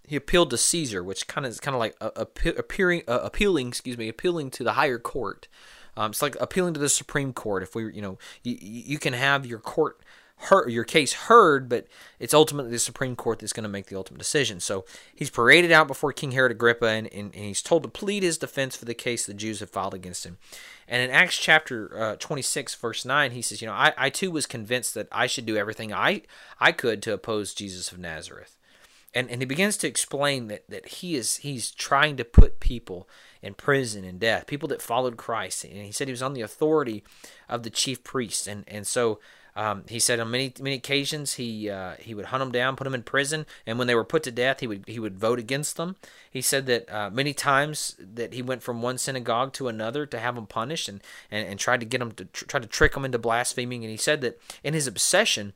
he 0.07 0.15
appealed 0.15 0.49
to 0.51 0.57
Caesar, 0.57 1.03
which 1.03 1.27
kind 1.27 1.45
of 1.45 1.51
is 1.51 1.59
kind 1.59 1.75
of 1.75 1.79
like 1.79 1.95
appearing, 2.01 3.03
uh, 3.07 3.19
appealing, 3.21 3.67
excuse 3.67 3.97
me, 3.97 4.07
appealing 4.07 4.49
to 4.51 4.63
the 4.63 4.73
higher 4.73 4.97
court. 4.97 5.47
Um, 5.97 6.11
it's 6.11 6.21
like 6.21 6.37
appealing 6.39 6.73
to 6.75 6.79
the 6.79 6.89
Supreme 6.89 7.33
Court. 7.33 7.61
If 7.61 7.75
we, 7.75 7.93
you 7.93 8.01
know, 8.01 8.17
you, 8.43 8.57
you 8.59 8.99
can 8.99 9.13
have 9.13 9.45
your 9.45 9.59
court 9.59 9.99
heard, 10.37 10.69
your 10.69 10.83
case 10.83 11.13
heard, 11.13 11.67
but 11.67 11.87
it's 12.19 12.33
ultimately 12.33 12.71
the 12.71 12.79
Supreme 12.79 13.15
Court 13.15 13.39
that's 13.39 13.53
going 13.53 13.63
to 13.63 13.69
make 13.69 13.87
the 13.87 13.95
ultimate 13.97 14.19
decision. 14.19 14.59
So 14.59 14.85
he's 15.13 15.29
paraded 15.29 15.71
out 15.71 15.87
before 15.87 16.13
King 16.13 16.31
Herod 16.31 16.51
Agrippa, 16.51 16.85
and, 16.85 17.07
and, 17.07 17.33
and 17.33 17.45
he's 17.45 17.61
told 17.61 17.83
to 17.83 17.89
plead 17.89 18.23
his 18.23 18.37
defense 18.37 18.75
for 18.75 18.85
the 18.85 18.93
case 18.93 19.25
the 19.25 19.33
Jews 19.33 19.59
have 19.59 19.71
filed 19.71 19.93
against 19.93 20.25
him. 20.25 20.37
And 20.87 21.01
in 21.01 21.09
Acts 21.09 21.37
chapter 21.37 21.99
uh, 21.99 22.15
26, 22.17 22.75
verse 22.75 23.03
9, 23.03 23.31
he 23.31 23.41
says, 23.41 23.61
You 23.61 23.67
know, 23.67 23.73
I, 23.73 23.93
I 23.97 24.09
too 24.09 24.31
was 24.31 24.45
convinced 24.45 24.93
that 24.93 25.07
I 25.11 25.27
should 25.27 25.45
do 25.45 25.57
everything 25.57 25.91
I, 25.91 26.21
I 26.59 26.71
could 26.71 27.01
to 27.03 27.13
oppose 27.13 27.53
Jesus 27.53 27.91
of 27.91 27.97
Nazareth. 27.97 28.56
And, 29.17 29.31
and 29.31 29.41
he 29.41 29.45
begins 29.47 29.77
to 29.77 29.88
explain 29.88 30.47
that, 30.50 30.69
that 30.69 30.88
he 30.88 31.15
is 31.15 31.38
he's 31.38 31.71
trying 31.71 32.17
to 32.17 32.24
put 32.24 32.59
people 32.59 33.09
in 33.41 33.55
prison 33.55 34.03
and 34.03 34.19
death, 34.19 34.45
people 34.45 34.69
that 34.69 34.79
followed 34.79 35.17
Christ. 35.17 35.63
And 35.63 35.74
he 35.74 35.91
said 35.91 36.07
he 36.07 36.12
was 36.12 36.21
on 36.21 36.33
the 36.33 36.41
authority 36.41 37.03
of 37.50 37.63
the 37.63 37.71
chief 37.71 38.03
priests. 38.03 38.45
And, 38.45 38.63
and 38.67 38.86
so 38.86 39.19
um, 39.55 39.86
he 39.88 39.97
said 39.97 40.19
on 40.19 40.29
many 40.29 40.53
many 40.62 40.75
occasions 40.75 41.33
he 41.33 41.67
uh, 41.67 41.93
he 42.00 42.13
would 42.13 42.25
hunt 42.25 42.41
them 42.41 42.51
down, 42.51 42.75
put 42.75 42.83
them 42.83 42.93
in 42.93 43.01
prison, 43.01 43.47
and 43.65 43.79
when 43.79 43.88
they 43.88 43.95
were 43.95 44.03
put 44.03 44.21
to 44.24 44.31
death, 44.31 44.59
he 44.59 44.67
would 44.67 44.83
he 44.88 45.00
would 45.00 45.17
vote 45.17 45.39
against 45.39 45.77
them. 45.77 45.95
He 46.29 46.41
said 46.41 46.67
that 46.67 46.88
uh, 46.88 47.09
many 47.09 47.33
times 47.33 47.95
that 48.00 48.33
he 48.33 48.43
went 48.43 48.62
from 48.62 48.83
one 48.83 49.00
synagogue 49.00 49.51
to 49.53 49.67
another 49.67 50.05
to 50.05 50.19
have 50.19 50.36
them 50.36 50.45
punished, 50.45 50.88
and 50.88 51.01
and, 51.31 51.47
and 51.47 51.59
tried 51.59 51.79
to 51.79 51.88
get 51.88 51.97
them 51.97 52.12
to 52.12 52.25
tr- 52.25 52.45
try 52.45 52.59
to 52.59 52.67
trick 52.67 52.93
them 52.93 53.03
into 53.03 53.17
blaspheming. 53.17 53.83
And 53.83 53.89
he 53.89 53.97
said 53.97 54.21
that 54.21 54.39
in 54.63 54.75
his 54.75 54.86
obsession, 54.86 55.53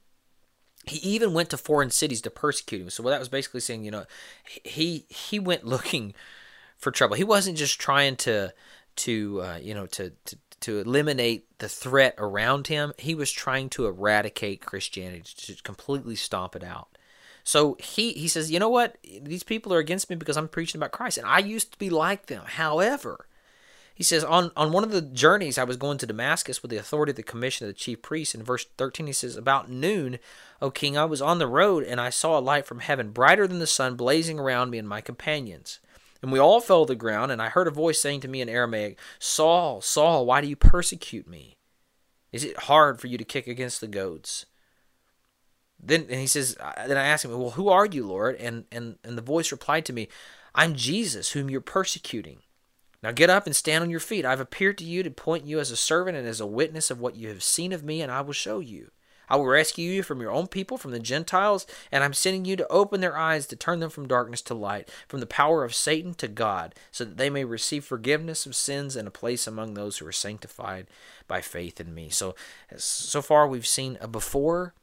he 0.86 0.98
even 1.10 1.34
went 1.34 1.50
to 1.52 1.58
foreign 1.58 1.92
cities 1.92 2.22
to 2.22 2.32
persecute 2.32 2.82
him. 2.82 2.90
So 2.90 3.04
that 3.04 3.20
was 3.20 3.30
basically 3.30 3.60
saying, 3.60 3.84
you 3.84 3.92
know, 3.92 4.06
he 4.46 5.06
he 5.10 5.40
went 5.40 5.66
looking 5.66 6.14
for 6.78 6.92
trouble. 6.92 7.16
He 7.16 7.24
wasn't 7.24 7.58
just 7.58 7.80
trying 7.80 8.16
to 8.18 8.54
to 8.98 9.42
uh, 9.42 9.60
you 9.62 9.74
know 9.74 9.86
to, 9.88 10.12
to 10.26 10.38
to 10.62 10.80
eliminate 10.80 11.58
the 11.60 11.70
threat 11.70 12.16
around 12.18 12.68
him. 12.68 12.94
He 12.98 13.16
was 13.16 13.32
trying 13.32 13.70
to 13.72 13.88
eradicate 13.88 14.66
Christianity, 14.66 15.34
to 15.56 15.64
completely 15.64 16.16
stomp 16.16 16.56
it 16.56 16.64
out. 16.64 16.88
So 17.44 17.76
he 17.80 18.14
he 18.14 18.28
says, 18.28 18.52
you 18.52 18.60
know 18.60 18.70
what? 18.70 18.98
These 19.04 19.44
people 19.44 19.74
are 19.74 19.80
against 19.80 20.10
me 20.10 20.16
because 20.16 20.38
I'm 20.38 20.48
preaching 20.48 20.80
about 20.80 20.92
Christ, 20.92 21.18
and 21.18 21.28
I 21.28 21.40
used 21.40 21.72
to 21.74 21.80
be 21.80 21.90
like 21.90 22.28
them. 22.28 22.44
However, 22.46 23.28
he 24.02 24.04
says 24.04 24.24
on 24.24 24.50
on 24.58 24.72
one 24.72 24.84
of 24.84 24.90
the 24.90 25.00
journeys 25.00 25.60
I 25.60 25.64
was 25.64 25.78
going 25.78 26.00
to 26.00 26.08
Damascus 26.08 26.64
with 26.64 26.72
the 26.72 26.78
authority 26.78 27.12
of 27.12 27.18
the 27.18 27.22
commission 27.22 27.68
of 27.68 27.70
the 27.72 27.80
chief 27.80 28.02
priests. 28.02 28.34
In 28.34 28.42
verse 28.42 28.66
thirteen, 28.76 29.06
he 29.06 29.14
says, 29.14 29.36
about 29.36 29.70
noon, 29.70 30.18
O 30.60 30.72
king, 30.72 30.98
I 30.98 31.06
was 31.06 31.22
on 31.22 31.38
the 31.38 31.46
road 31.46 31.84
and 31.84 32.02
I 32.02 32.10
saw 32.10 32.40
a 32.40 32.42
light 32.42 32.66
from 32.66 32.80
heaven, 32.80 33.12
brighter 33.12 33.48
than 33.48 33.60
the 33.60 33.68
sun, 33.68 33.94
blazing 33.94 34.40
around 34.40 34.72
me 34.72 34.80
and 34.80 34.90
my 34.90 35.02
companions. 35.02 35.80
And 36.20 36.32
we 36.32 36.40
all 36.40 36.62
fell 36.62 36.88
to 36.88 36.94
the 36.94 36.96
ground, 36.96 37.32
and 37.32 37.44
I 37.44 37.50
heard 37.50 37.68
a 37.68 37.72
voice 37.72 38.02
saying 38.02 38.22
to 38.22 38.28
me 38.28 38.42
in 38.42 38.50
Aramaic, 38.50 38.98
Saul, 39.20 39.82
Saul, 39.82 40.26
why 40.26 40.42
do 40.42 40.48
you 40.48 40.56
persecute 40.56 41.28
me? 41.28 41.58
Is 42.32 42.44
it 42.44 42.58
hard 42.62 43.00
for 43.00 43.06
you 43.06 43.20
to 43.20 43.24
kick 43.24 43.46
against 43.46 43.82
the 43.82 43.88
goads? 43.88 44.48
Then 45.80 46.08
and 46.10 46.20
he 46.20 46.26
says, 46.26 46.58
then 46.88 46.98
I 46.98 47.06
asked 47.06 47.24
him, 47.24 47.40
Well, 47.40 47.52
who 47.52 47.70
are 47.70 47.86
you, 47.86 48.08
Lord? 48.08 48.36
And 48.38 48.66
and 48.72 48.96
and 49.04 49.16
the 49.16 49.22
voice 49.22 49.52
replied 49.52 49.86
to 49.86 49.94
me, 49.94 50.08
I'm 50.56 50.74
Jesus, 50.74 51.34
whom 51.34 51.52
you're 51.52 51.62
persecuting. 51.62 52.40
Now 53.04 53.12
get 53.12 53.30
up 53.30 53.46
and 53.46 53.56
stand 53.56 53.84
on 53.84 53.90
your 53.90 54.00
feet. 54.00 54.26
I've 54.26 54.40
appeared 54.40 54.78
to 54.80 54.84
you 54.84 55.02
to 55.04 55.12
point 55.12 55.46
you 55.46 55.60
as 55.60 55.72
a 55.72 55.76
servant 55.76 56.18
and 56.18 56.28
as 56.28 56.40
a 56.40 56.46
witness 56.46 56.92
of 56.92 57.00
what 57.00 57.16
you 57.16 57.30
have 57.30 57.44
seen 57.44 57.72
of 57.72 57.84
me, 57.84 58.02
and 58.02 58.12
I 58.12 58.22
will 58.22 58.34
show 58.34 58.60
you. 58.60 58.92
I 59.32 59.38
will 59.38 59.46
rescue 59.46 59.90
you 59.90 60.04
from 60.04 60.20
your 60.20 60.32
own 60.32 60.48
people, 60.48 60.78
from 60.78 60.92
the 60.92 61.00
Gentiles, 61.00 61.66
and 61.90 62.04
I'm 62.04 62.14
sending 62.14 62.44
you 62.44 62.58
to 62.58 62.68
open 62.68 63.00
their 63.00 63.18
eyes 63.18 63.48
to 63.48 63.56
turn 63.56 63.80
them 63.80 63.90
from 63.90 64.06
darkness 64.06 64.42
to 64.44 64.54
light, 64.54 64.90
from 65.08 65.22
the 65.22 65.26
power 65.26 65.64
of 65.64 65.74
Satan 65.74 66.14
to 66.16 66.28
God, 66.28 66.76
so 66.92 67.06
that 67.06 67.16
they 67.16 67.30
may 67.30 67.46
receive 67.46 67.86
forgiveness 67.86 68.46
of 68.46 68.58
sins 68.58 68.98
and 68.98 69.08
a 69.08 69.12
place 69.12 69.48
among 69.48 69.74
those 69.74 69.98
who 69.98 70.06
are 70.06 70.12
sanctified 70.12 70.88
by 71.30 71.40
faith 71.40 71.80
in 71.80 71.94
me. 71.94 72.10
So, 72.10 72.36
so 72.76 73.22
far 73.22 73.48
we've 73.48 73.66
seen 73.66 73.98
a 74.02 74.08
before 74.08 74.74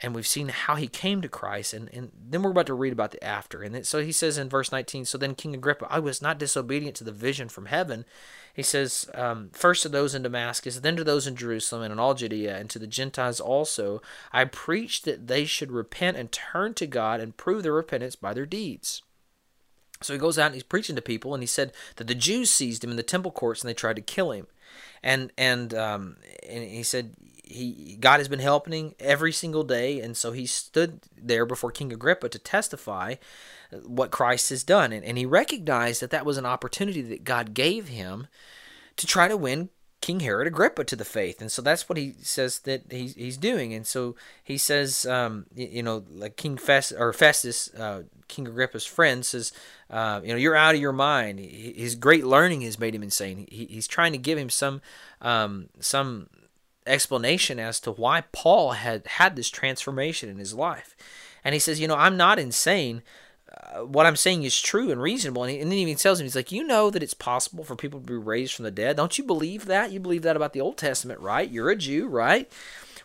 and 0.00 0.14
we've 0.14 0.26
seen 0.26 0.48
how 0.48 0.74
he 0.74 0.88
came 0.88 1.22
to 1.22 1.28
Christ, 1.28 1.72
and, 1.72 1.88
and 1.92 2.12
then 2.14 2.42
we're 2.42 2.50
about 2.50 2.66
to 2.66 2.74
read 2.74 2.92
about 2.92 3.12
the 3.12 3.24
after. 3.24 3.62
And 3.62 3.86
so 3.86 4.02
he 4.02 4.12
says 4.12 4.36
in 4.36 4.50
verse 4.50 4.70
19, 4.70 5.06
So 5.06 5.16
then 5.16 5.34
King 5.34 5.54
Agrippa, 5.54 5.86
I 5.88 6.00
was 6.00 6.20
not 6.20 6.38
disobedient 6.38 6.96
to 6.96 7.04
the 7.04 7.12
vision 7.12 7.48
from 7.48 7.66
heaven. 7.66 8.04
He 8.52 8.62
says, 8.62 9.08
um, 9.14 9.50
First 9.54 9.82
to 9.82 9.88
those 9.88 10.14
in 10.14 10.22
Damascus, 10.22 10.80
then 10.80 10.96
to 10.96 11.04
those 11.04 11.26
in 11.26 11.34
Jerusalem 11.34 11.82
and 11.82 11.92
in 11.92 11.98
all 11.98 12.12
Judea, 12.12 12.58
and 12.58 12.68
to 12.70 12.78
the 12.78 12.86
Gentiles 12.86 13.40
also, 13.40 14.02
I 14.32 14.44
preached 14.44 15.06
that 15.06 15.28
they 15.28 15.46
should 15.46 15.72
repent 15.72 16.18
and 16.18 16.30
turn 16.30 16.74
to 16.74 16.86
God 16.86 17.20
and 17.20 17.36
prove 17.36 17.62
their 17.62 17.72
repentance 17.72 18.16
by 18.16 18.34
their 18.34 18.46
deeds. 18.46 19.02
So 20.02 20.12
he 20.12 20.18
goes 20.18 20.38
out 20.38 20.46
and 20.46 20.54
he's 20.54 20.62
preaching 20.62 20.96
to 20.96 21.02
people, 21.02 21.32
and 21.32 21.42
he 21.42 21.46
said 21.46 21.72
that 21.96 22.06
the 22.06 22.14
Jews 22.14 22.50
seized 22.50 22.84
him 22.84 22.90
in 22.90 22.98
the 22.98 23.02
temple 23.02 23.30
courts 23.30 23.62
and 23.62 23.68
they 23.70 23.74
tried 23.74 23.96
to 23.96 24.02
kill 24.02 24.30
him. 24.30 24.46
And 25.02 25.32
and 25.38 25.72
um, 25.72 26.16
and 26.46 26.64
he 26.64 26.82
said, 26.82 27.14
he 27.46 27.96
God 28.00 28.18
has 28.18 28.28
been 28.28 28.40
helping 28.40 28.94
every 28.98 29.32
single 29.32 29.64
day, 29.64 30.00
and 30.00 30.16
so 30.16 30.32
he 30.32 30.46
stood 30.46 31.00
there 31.16 31.46
before 31.46 31.70
King 31.70 31.92
Agrippa 31.92 32.28
to 32.28 32.38
testify 32.38 33.14
what 33.84 34.10
Christ 34.10 34.50
has 34.50 34.64
done, 34.64 34.92
and, 34.92 35.04
and 35.04 35.16
he 35.16 35.26
recognized 35.26 36.02
that 36.02 36.10
that 36.10 36.26
was 36.26 36.36
an 36.36 36.46
opportunity 36.46 37.02
that 37.02 37.24
God 37.24 37.54
gave 37.54 37.88
him 37.88 38.26
to 38.96 39.06
try 39.06 39.28
to 39.28 39.36
win 39.36 39.70
King 40.00 40.20
Herod 40.20 40.46
Agrippa 40.46 40.84
to 40.84 40.96
the 40.96 41.04
faith, 41.04 41.40
and 41.40 41.50
so 41.50 41.62
that's 41.62 41.88
what 41.88 41.96
he 41.96 42.14
says 42.20 42.58
that 42.60 42.82
he's 42.90 43.14
he's 43.14 43.36
doing, 43.36 43.72
and 43.72 43.86
so 43.86 44.16
he 44.42 44.58
says, 44.58 45.06
um, 45.06 45.46
you 45.54 45.82
know, 45.82 46.04
like 46.10 46.36
King 46.36 46.56
Fest 46.56 46.92
or 46.98 47.12
Festus, 47.12 47.72
uh, 47.74 48.02
King 48.28 48.48
Agrippa's 48.48 48.86
friend 48.86 49.24
says, 49.24 49.52
uh, 49.88 50.20
you 50.22 50.30
know, 50.30 50.36
you're 50.36 50.56
out 50.56 50.74
of 50.74 50.80
your 50.80 50.92
mind. 50.92 51.38
His 51.38 51.94
great 51.94 52.26
learning 52.26 52.62
has 52.62 52.78
made 52.78 52.94
him 52.94 53.04
insane. 53.04 53.46
He, 53.50 53.66
he's 53.66 53.86
trying 53.86 54.12
to 54.12 54.18
give 54.18 54.36
him 54.36 54.50
some 54.50 54.80
um, 55.20 55.68
some 55.80 56.28
explanation 56.86 57.58
as 57.58 57.80
to 57.80 57.92
why 57.92 58.24
Paul 58.32 58.72
had 58.72 59.06
had 59.06 59.36
this 59.36 59.50
transformation 59.50 60.28
in 60.28 60.38
his 60.38 60.54
life. 60.54 60.96
And 61.44 61.54
he 61.54 61.58
says, 61.58 61.80
You 61.80 61.88
know, 61.88 61.96
I'm 61.96 62.16
not 62.16 62.38
insane. 62.38 63.02
Uh, 63.50 63.80
what 63.80 64.06
I'm 64.06 64.16
saying 64.16 64.42
is 64.42 64.60
true 64.60 64.90
and 64.90 65.00
reasonable. 65.00 65.44
And, 65.44 65.52
he, 65.52 65.60
and 65.60 65.70
then 65.70 65.76
he 65.76 65.82
even 65.82 65.96
tells 65.96 66.20
him, 66.20 66.24
He's 66.24 66.36
like, 66.36 66.52
You 66.52 66.64
know 66.64 66.90
that 66.90 67.02
it's 67.02 67.14
possible 67.14 67.64
for 67.64 67.76
people 67.76 68.00
to 68.00 68.06
be 68.06 68.14
raised 68.14 68.54
from 68.54 68.64
the 68.64 68.70
dead. 68.70 68.96
Don't 68.96 69.16
you 69.18 69.24
believe 69.24 69.66
that? 69.66 69.92
You 69.92 70.00
believe 70.00 70.22
that 70.22 70.36
about 70.36 70.52
the 70.52 70.60
Old 70.60 70.76
Testament, 70.76 71.20
right? 71.20 71.50
You're 71.50 71.70
a 71.70 71.76
Jew, 71.76 72.08
right? 72.08 72.50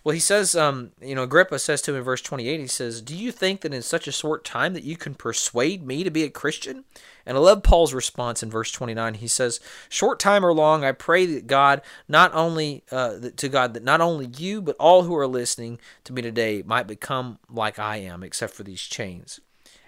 Well, 0.03 0.13
he 0.13 0.20
says, 0.20 0.55
um, 0.55 0.91
you 1.00 1.13
know, 1.13 1.24
Agrippa 1.24 1.60
says 1.60 1.81
to 1.84 1.91
him 1.91 1.98
in 1.98 2.03
verse 2.03 2.22
28, 2.22 2.60
he 2.60 2.67
says, 2.67 3.01
Do 3.01 3.15
you 3.15 3.31
think 3.31 3.62
that 3.62 3.74
in 3.74 3.84
such 3.84 4.08
a 4.08 4.12
short 4.12 4.43
time 4.43 4.74
that 4.74 4.84
you 4.84 4.98
can 4.98 5.13
persuade 5.13 5.86
me 5.86 6.03
to 6.03 6.10
be 6.10 6.24
a 6.24 6.29
Christian? 6.29 6.86
And 7.24 7.38
I 7.38 7.39
love 7.39 7.62
Paul's 7.62 7.93
response 7.93 8.41
in 8.41 8.50
verse 8.50 8.72
29. 8.72 9.15
He 9.15 9.27
says, 9.27 9.60
Short 9.89 10.20
time 10.20 10.43
or 10.43 10.53
long, 10.53 10.84
I 10.84 10.91
pray 10.91 11.27
that 11.27 11.46
God, 11.46 11.84
not 12.08 12.34
only, 12.34 12.84
uh, 12.91 13.17
to 13.36 13.48
God, 13.48 13.75
that 13.75 13.84
not 13.84 14.01
only 14.01 14.27
you, 14.38 14.60
but 14.60 14.75
all 14.79 15.03
who 15.03 15.15
are 15.15 15.27
listening 15.27 15.79
to 16.05 16.13
me 16.13 16.24
today 16.24 16.63
might 16.65 16.88
become 16.88 17.38
like 17.48 17.77
I 17.77 17.98
am, 17.98 18.24
except 18.24 18.55
for 18.55 18.63
these 18.63 18.81
chains. 18.81 19.39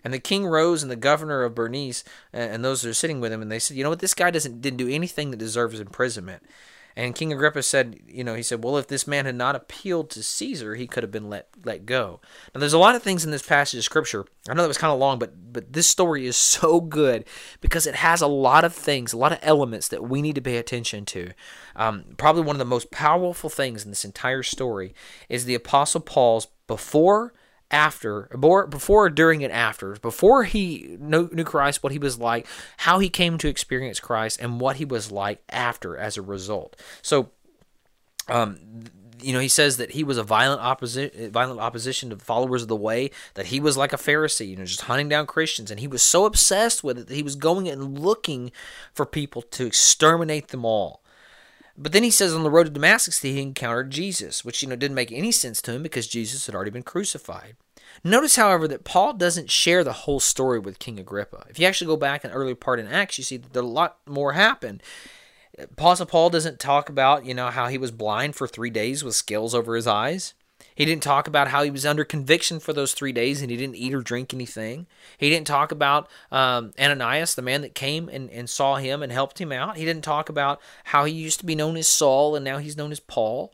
And 0.03 0.13
the 0.13 0.19
king 0.19 0.45
rose, 0.45 0.83
and 0.83 0.91
the 0.91 0.97
governor 0.97 1.43
of 1.43 1.55
Bernice, 1.55 2.03
and 2.31 2.63
those 2.63 2.81
that 2.81 2.89
are 2.89 2.93
sitting 2.93 3.19
with 3.19 3.31
him, 3.31 3.41
and 3.41 3.51
they 3.51 3.57
said, 3.57 3.77
You 3.77 3.83
know 3.83 3.89
what? 3.89 3.99
This 3.99 4.13
guy 4.13 4.29
doesn't 4.29 4.61
didn't 4.61 4.77
do 4.77 4.89
anything 4.89 5.31
that 5.31 5.37
deserves 5.37 5.79
imprisonment. 5.79 6.43
And 6.95 7.15
King 7.15 7.33
Agrippa 7.33 7.63
said, 7.63 7.99
you 8.07 8.23
know, 8.23 8.35
he 8.35 8.43
said, 8.43 8.63
well, 8.63 8.77
if 8.77 8.87
this 8.87 9.07
man 9.07 9.25
had 9.25 9.35
not 9.35 9.55
appealed 9.55 10.09
to 10.11 10.23
Caesar, 10.23 10.75
he 10.75 10.87
could 10.87 11.03
have 11.03 11.11
been 11.11 11.29
let 11.29 11.47
let 11.65 11.85
go. 11.85 12.19
Now, 12.53 12.59
there's 12.59 12.73
a 12.73 12.79
lot 12.79 12.95
of 12.95 13.03
things 13.03 13.25
in 13.25 13.31
this 13.31 13.45
passage 13.45 13.77
of 13.77 13.83
scripture. 13.83 14.25
I 14.49 14.53
know 14.53 14.61
that 14.61 14.67
was 14.67 14.77
kind 14.77 14.93
of 14.93 14.99
long, 14.99 15.19
but 15.19 15.53
but 15.53 15.73
this 15.73 15.87
story 15.87 16.25
is 16.25 16.35
so 16.37 16.81
good 16.81 17.25
because 17.61 17.87
it 17.87 17.95
has 17.95 18.21
a 18.21 18.27
lot 18.27 18.63
of 18.63 18.73
things, 18.73 19.13
a 19.13 19.17
lot 19.17 19.31
of 19.31 19.39
elements 19.41 19.87
that 19.89 20.03
we 20.03 20.21
need 20.21 20.35
to 20.35 20.41
pay 20.41 20.57
attention 20.57 21.05
to. 21.05 21.31
Um, 21.75 22.05
probably 22.17 22.43
one 22.43 22.55
of 22.55 22.59
the 22.59 22.65
most 22.65 22.91
powerful 22.91 23.49
things 23.49 23.83
in 23.83 23.91
this 23.91 24.05
entire 24.05 24.43
story 24.43 24.93
is 25.29 25.45
the 25.45 25.55
Apostle 25.55 26.01
Paul's 26.01 26.47
before 26.67 27.33
after, 27.71 28.29
before, 28.69 29.09
during, 29.09 29.43
and 29.43 29.51
after, 29.51 29.95
before 29.95 30.43
he 30.43 30.97
knew, 30.99 31.27
Christ, 31.43 31.81
what 31.81 31.91
he 31.91 31.99
was 31.99 32.19
like, 32.19 32.47
how 32.77 32.99
he 32.99 33.09
came 33.09 33.37
to 33.39 33.47
experience 33.47 33.99
Christ, 33.99 34.39
and 34.39 34.59
what 34.59 34.75
he 34.77 34.85
was 34.85 35.11
like 35.11 35.41
after 35.49 35.97
as 35.97 36.17
a 36.17 36.21
result. 36.21 36.75
So, 37.01 37.29
um, 38.27 38.59
you 39.21 39.33
know, 39.33 39.39
he 39.39 39.47
says 39.47 39.77
that 39.77 39.91
he 39.91 40.03
was 40.03 40.17
a 40.17 40.23
violent 40.23 40.61
opposition, 40.61 41.31
violent 41.31 41.59
opposition 41.59 42.09
to 42.09 42.17
followers 42.17 42.61
of 42.61 42.67
the 42.67 42.75
way. 42.75 43.09
That 43.35 43.47
he 43.47 43.59
was 43.59 43.77
like 43.77 43.93
a 43.93 43.97
Pharisee, 43.97 44.49
you 44.49 44.57
know, 44.57 44.65
just 44.65 44.81
hunting 44.81 45.09
down 45.09 45.25
Christians, 45.27 45.71
and 45.71 45.79
he 45.79 45.87
was 45.87 46.01
so 46.01 46.25
obsessed 46.25 46.83
with 46.83 46.99
it 46.99 47.07
that 47.07 47.15
he 47.15 47.23
was 47.23 47.35
going 47.35 47.67
and 47.67 47.99
looking 47.99 48.51
for 48.93 49.05
people 49.05 49.41
to 49.41 49.65
exterminate 49.65 50.49
them 50.49 50.65
all. 50.65 51.02
But 51.77 51.91
then 51.91 52.03
he 52.03 52.11
says 52.11 52.33
on 52.33 52.43
the 52.43 52.51
road 52.51 52.65
to 52.65 52.69
Damascus 52.69 53.19
that 53.19 53.27
he 53.27 53.41
encountered 53.41 53.89
Jesus, 53.89 54.45
which 54.45 54.61
you 54.61 54.69
know 54.69 54.75
didn't 54.75 54.95
make 54.95 55.11
any 55.11 55.31
sense 55.31 55.61
to 55.63 55.71
him 55.71 55.83
because 55.83 56.07
Jesus 56.07 56.45
had 56.45 56.53
already 56.53 56.71
been 56.71 56.83
crucified. 56.83 57.55
Notice, 58.03 58.35
however, 58.35 58.67
that 58.67 58.83
Paul 58.83 59.13
doesn't 59.13 59.51
share 59.51 59.83
the 59.83 59.93
whole 59.93 60.19
story 60.19 60.59
with 60.59 60.79
King 60.79 60.99
Agrippa. 60.99 61.45
If 61.49 61.59
you 61.59 61.65
actually 61.65 61.87
go 61.87 61.97
back 61.97 62.23
an 62.23 62.31
early 62.31 62.55
part 62.55 62.79
in 62.79 62.87
Acts, 62.87 63.17
you 63.17 63.23
see 63.23 63.37
that 63.37 63.55
a 63.55 63.61
lot 63.61 63.97
more 64.07 64.33
happened. 64.33 64.81
Apostle 65.57 66.07
Paul 66.07 66.29
doesn't 66.29 66.59
talk 66.59 66.89
about, 66.89 67.25
you 67.25 67.33
know, 67.33 67.49
how 67.49 67.67
he 67.67 67.77
was 67.77 67.91
blind 67.91 68.35
for 68.35 68.47
three 68.47 68.71
days 68.71 69.03
with 69.03 69.15
scales 69.15 69.53
over 69.53 69.75
his 69.75 69.85
eyes. 69.85 70.33
He 70.75 70.85
didn't 70.85 71.03
talk 71.03 71.27
about 71.27 71.49
how 71.49 71.63
he 71.63 71.71
was 71.71 71.85
under 71.85 72.03
conviction 72.03 72.59
for 72.59 72.73
those 72.73 72.93
three 72.93 73.11
days 73.11 73.41
and 73.41 73.51
he 73.51 73.57
didn't 73.57 73.75
eat 73.75 73.93
or 73.93 74.01
drink 74.01 74.33
anything. 74.33 74.87
He 75.17 75.29
didn't 75.29 75.47
talk 75.47 75.71
about 75.71 76.09
um, 76.31 76.71
Ananias, 76.79 77.35
the 77.35 77.41
man 77.41 77.61
that 77.61 77.75
came 77.75 78.09
and, 78.09 78.29
and 78.29 78.49
saw 78.49 78.75
him 78.75 79.03
and 79.03 79.11
helped 79.11 79.39
him 79.39 79.51
out. 79.51 79.77
He 79.77 79.85
didn't 79.85 80.03
talk 80.03 80.29
about 80.29 80.61
how 80.85 81.05
he 81.05 81.13
used 81.13 81.39
to 81.39 81.45
be 81.45 81.55
known 81.55 81.77
as 81.77 81.87
Saul 81.87 82.35
and 82.35 82.43
now 82.43 82.57
he's 82.57 82.77
known 82.77 82.91
as 82.91 82.99
Paul. 82.99 83.53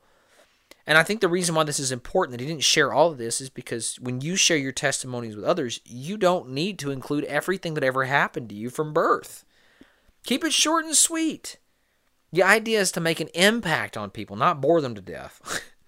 And 0.88 0.98
I 0.98 1.04
think 1.04 1.22
the 1.22 1.28
reason 1.28 1.54
why 1.54 1.66
this 1.66 1.80
is 1.80 1.92
important 1.92 2.32
that 2.32 2.44
he 2.44 2.50
didn't 2.50 2.64
share 2.64 2.92
all 2.92 3.12
of 3.12 3.20
this 3.20 3.42
is 3.42 3.50
because 3.50 4.00
when 4.00 4.22
you 4.22 4.36
share 4.36 4.58
your 4.58 4.72
testimonies 4.72 5.36
with 5.36 5.46
others, 5.46 5.82
you 5.86 6.18
don't 6.18 6.50
need 6.50 6.80
to 6.80 6.90
include 6.90 7.26
everything 7.26 7.76
that 7.76 7.84
ever 7.84 8.06
happened 8.06 8.50
to 8.50 8.56
you 8.56 8.72
from 8.72 8.92
birth. 8.92 9.46
Keep 10.24 10.44
it 10.44 10.54
short 10.54 10.86
and 10.86 10.96
sweet. 10.96 11.58
The 12.32 12.44
idea 12.44 12.80
is 12.80 12.92
to 12.94 13.00
make 13.00 13.20
an 13.20 13.30
impact 13.34 13.98
on 13.98 14.10
people, 14.10 14.36
not 14.36 14.62
bore 14.62 14.82
them 14.82 14.96
to 14.96 15.02
death. 15.02 15.62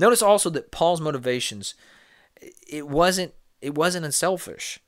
Notice 0.00 0.22
also 0.22 0.48
that 0.50 0.70
Paul's 0.70 1.00
motivations 1.00 1.74
it 2.66 2.88
wasn't 2.88 3.34
it 3.60 3.74
wasn't 3.74 4.06
unselfish. 4.06 4.80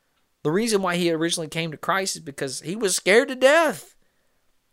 The 0.43 0.51
reason 0.51 0.81
why 0.81 0.97
he 0.97 1.13
originally 1.13 1.49
came 1.49 1.71
to 1.71 1.77
Christ 1.77 2.17
is 2.17 2.23
because 2.23 2.63
he 2.63 2.75
was 2.75 2.97
scared 2.97 3.29
to 3.29 3.35
death. 3.35 3.95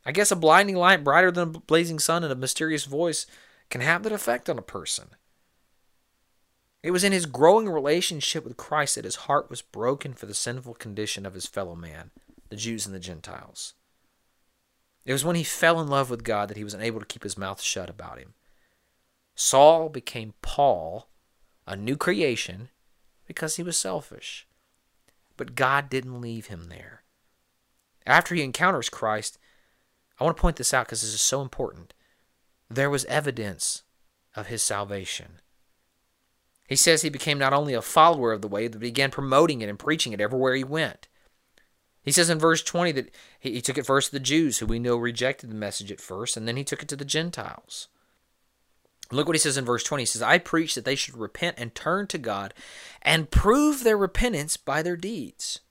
I 0.05 0.13
guess 0.13 0.31
a 0.31 0.37
blinding 0.37 0.77
light 0.77 1.03
brighter 1.03 1.29
than 1.29 1.49
a 1.49 1.59
blazing 1.59 1.99
sun 1.99 2.23
and 2.23 2.31
a 2.31 2.37
mysterious 2.37 2.85
voice 2.85 3.25
can 3.69 3.81
have 3.81 4.03
that 4.03 4.13
effect 4.13 4.49
on 4.49 4.57
a 4.57 4.61
person. 4.63 5.09
It 6.81 6.91
was 6.91 7.03
in 7.03 7.11
his 7.11 7.25
growing 7.25 7.67
relationship 7.67 8.45
with 8.45 8.55
Christ 8.55 8.95
that 8.95 9.03
his 9.03 9.27
heart 9.27 9.49
was 9.49 9.61
broken 9.61 10.13
for 10.13 10.25
the 10.25 10.33
sinful 10.33 10.75
condition 10.75 11.25
of 11.25 11.33
his 11.33 11.47
fellow 11.47 11.75
man, 11.75 12.11
the 12.47 12.55
Jews 12.55 12.85
and 12.85 12.95
the 12.95 12.99
Gentiles. 12.99 13.73
It 15.03 15.11
was 15.11 15.25
when 15.25 15.35
he 15.35 15.43
fell 15.43 15.81
in 15.81 15.89
love 15.89 16.09
with 16.09 16.23
God 16.23 16.49
that 16.49 16.57
he 16.57 16.63
was 16.63 16.73
unable 16.73 17.01
to 17.01 17.05
keep 17.05 17.23
his 17.23 17.37
mouth 17.37 17.61
shut 17.61 17.89
about 17.89 18.19
him. 18.19 18.35
Saul 19.39 19.87
became 19.87 20.33
Paul, 20.41 21.07
a 21.65 21.73
new 21.73 21.95
creation, 21.95 22.67
because 23.25 23.55
he 23.55 23.63
was 23.63 23.77
selfish. 23.77 24.45
But 25.37 25.55
God 25.55 25.89
didn't 25.89 26.19
leave 26.19 26.47
him 26.47 26.67
there. 26.67 27.03
After 28.05 28.35
he 28.35 28.43
encounters 28.43 28.89
Christ, 28.89 29.39
I 30.19 30.25
want 30.25 30.35
to 30.35 30.41
point 30.41 30.57
this 30.57 30.73
out 30.73 30.87
because 30.87 31.03
this 31.03 31.13
is 31.13 31.21
so 31.21 31.41
important. 31.41 31.93
There 32.69 32.89
was 32.89 33.05
evidence 33.05 33.83
of 34.35 34.47
his 34.47 34.61
salvation. 34.61 35.39
He 36.67 36.75
says 36.75 37.01
he 37.01 37.09
became 37.09 37.39
not 37.39 37.53
only 37.53 37.73
a 37.73 37.81
follower 37.81 38.33
of 38.33 38.41
the 38.41 38.49
way, 38.49 38.67
but 38.67 38.81
began 38.81 39.09
promoting 39.09 39.61
it 39.61 39.69
and 39.69 39.79
preaching 39.79 40.11
it 40.11 40.19
everywhere 40.19 40.53
he 40.53 40.65
went. 40.65 41.07
He 42.01 42.11
says 42.11 42.29
in 42.29 42.39
verse 42.39 42.61
20 42.61 42.91
that 42.91 43.15
he, 43.39 43.53
he 43.53 43.61
took 43.61 43.77
it 43.77 43.85
first 43.85 44.09
to 44.09 44.17
the 44.17 44.19
Jews, 44.19 44.57
who 44.57 44.65
we 44.65 44.79
know 44.79 44.97
rejected 44.97 45.49
the 45.49 45.55
message 45.55 45.93
at 45.93 46.01
first, 46.01 46.35
and 46.35 46.45
then 46.45 46.57
he 46.57 46.65
took 46.65 46.83
it 46.83 46.89
to 46.89 46.97
the 46.97 47.05
Gentiles. 47.05 47.87
Look 49.11 49.27
what 49.27 49.35
he 49.35 49.39
says 49.39 49.57
in 49.57 49.65
verse 49.65 49.83
20. 49.83 50.03
He 50.03 50.05
says, 50.05 50.21
I 50.21 50.37
preach 50.37 50.75
that 50.75 50.85
they 50.85 50.95
should 50.95 51.17
repent 51.17 51.55
and 51.57 51.73
turn 51.73 52.07
to 52.07 52.17
God 52.17 52.53
and 53.01 53.31
prove 53.31 53.83
their 53.83 53.97
repentance 53.97 54.55
by 54.55 54.83
their 54.83 54.97
deeds. 54.97 55.61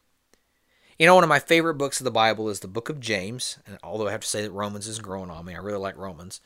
You 0.99 1.07
know, 1.07 1.15
one 1.15 1.23
of 1.23 1.29
my 1.29 1.39
favorite 1.39 1.75
books 1.75 2.01
of 2.01 2.05
the 2.05 2.11
Bible 2.11 2.49
is 2.49 2.61
the 2.61 2.69
book 2.69 2.89
of 2.89 2.99
James. 2.99 3.59
And 3.67 3.79
although 3.85 4.09
I 4.09 4.13
have 4.13 4.23
to 4.23 4.27
say 4.27 4.43
that 4.43 4.51
Romans 4.51 4.89
is 4.89 4.99
growing 4.99 5.31
on 5.31 5.45
me, 5.45 5.55
I 5.55 5.59
really 5.59 5.79
like 5.79 5.97
Romans. 5.97 6.41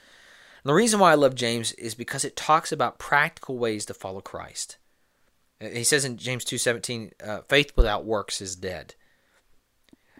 And 0.62 0.68
the 0.68 0.74
reason 0.74 1.00
why 1.00 1.12
I 1.12 1.16
love 1.16 1.34
James 1.34 1.72
is 1.72 1.94
because 1.94 2.24
it 2.24 2.36
talks 2.36 2.70
about 2.70 2.98
practical 2.98 3.56
ways 3.56 3.86
to 3.86 3.94
follow 3.94 4.20
Christ. 4.20 4.76
He 5.58 5.84
says 5.84 6.04
in 6.04 6.18
James 6.18 6.44
2.17, 6.44 7.12
uh, 7.24 7.40
faith 7.48 7.72
without 7.76 8.04
works 8.04 8.40
is 8.40 8.54
dead. 8.54 8.94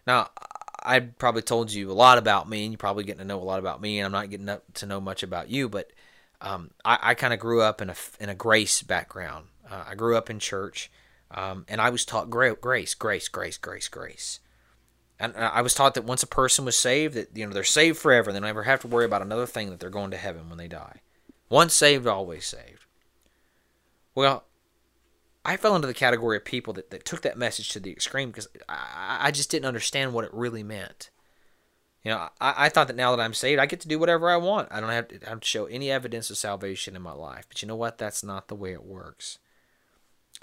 Now, 0.06 0.30
I 0.82 1.00
probably 1.00 1.42
told 1.42 1.72
you 1.72 1.90
a 1.90 1.92
lot 1.92 2.18
about 2.18 2.48
me, 2.48 2.64
and 2.64 2.72
you're 2.72 2.78
probably 2.78 3.04
getting 3.04 3.20
to 3.20 3.24
know 3.24 3.40
a 3.40 3.44
lot 3.44 3.58
about 3.58 3.80
me, 3.80 3.98
and 3.98 4.06
I'm 4.06 4.12
not 4.12 4.30
getting 4.30 4.48
up 4.48 4.64
to 4.74 4.86
know 4.86 5.00
much 5.00 5.22
about 5.22 5.50
you. 5.50 5.68
But 5.68 5.92
um, 6.42 6.72
I, 6.84 6.98
I 7.00 7.14
kind 7.14 7.32
of 7.32 7.38
grew 7.38 7.62
up 7.62 7.80
in 7.80 7.88
a 7.88 7.94
in 8.20 8.28
a 8.28 8.34
grace 8.34 8.82
background. 8.82 9.46
Uh, 9.70 9.84
I 9.88 9.94
grew 9.94 10.16
up 10.16 10.28
in 10.28 10.40
church, 10.40 10.90
um, 11.30 11.64
and 11.68 11.80
I 11.80 11.88
was 11.88 12.04
taught 12.04 12.28
grace, 12.28 12.56
grace, 12.60 12.94
grace, 12.94 13.28
grace, 13.28 13.56
grace, 13.56 13.88
grace. 13.88 14.40
And 15.20 15.36
I 15.36 15.62
was 15.62 15.72
taught 15.72 15.94
that 15.94 16.04
once 16.04 16.24
a 16.24 16.26
person 16.26 16.64
was 16.64 16.76
saved, 16.76 17.14
that 17.14 17.28
you 17.34 17.46
know 17.46 17.52
they're 17.52 17.62
saved 17.62 17.98
forever. 17.98 18.30
and 18.30 18.36
They 18.36 18.52
don't 18.52 18.64
have 18.64 18.80
to 18.80 18.88
worry 18.88 19.04
about 19.04 19.22
another 19.22 19.46
thing 19.46 19.70
that 19.70 19.78
they're 19.78 19.88
going 19.88 20.10
to 20.10 20.16
heaven 20.16 20.48
when 20.48 20.58
they 20.58 20.66
die. 20.66 21.00
Once 21.48 21.74
saved, 21.74 22.08
always 22.08 22.44
saved. 22.44 22.86
Well, 24.16 24.44
I 25.44 25.56
fell 25.56 25.76
into 25.76 25.86
the 25.86 25.94
category 25.94 26.36
of 26.36 26.44
people 26.44 26.72
that, 26.74 26.90
that 26.90 27.04
took 27.04 27.22
that 27.22 27.38
message 27.38 27.68
to 27.70 27.80
the 27.80 27.92
extreme 27.92 28.30
because 28.30 28.48
I, 28.68 29.18
I 29.20 29.30
just 29.30 29.50
didn't 29.50 29.66
understand 29.66 30.12
what 30.12 30.24
it 30.24 30.34
really 30.34 30.64
meant. 30.64 31.10
You 32.04 32.10
know, 32.10 32.28
I, 32.40 32.54
I 32.66 32.68
thought 32.68 32.88
that 32.88 32.96
now 32.96 33.14
that 33.14 33.22
I'm 33.22 33.34
saved, 33.34 33.60
I 33.60 33.66
get 33.66 33.80
to 33.80 33.88
do 33.88 33.98
whatever 33.98 34.28
I 34.28 34.36
want. 34.36 34.68
I 34.70 34.80
don't 34.80 34.90
have 34.90 35.08
to, 35.08 35.18
have 35.26 35.40
to 35.40 35.46
show 35.46 35.66
any 35.66 35.90
evidence 35.90 36.30
of 36.30 36.36
salvation 36.36 36.96
in 36.96 37.02
my 37.02 37.12
life. 37.12 37.46
But 37.48 37.62
you 37.62 37.68
know 37.68 37.76
what? 37.76 37.98
That's 37.98 38.24
not 38.24 38.48
the 38.48 38.56
way 38.56 38.72
it 38.72 38.84
works. 38.84 39.38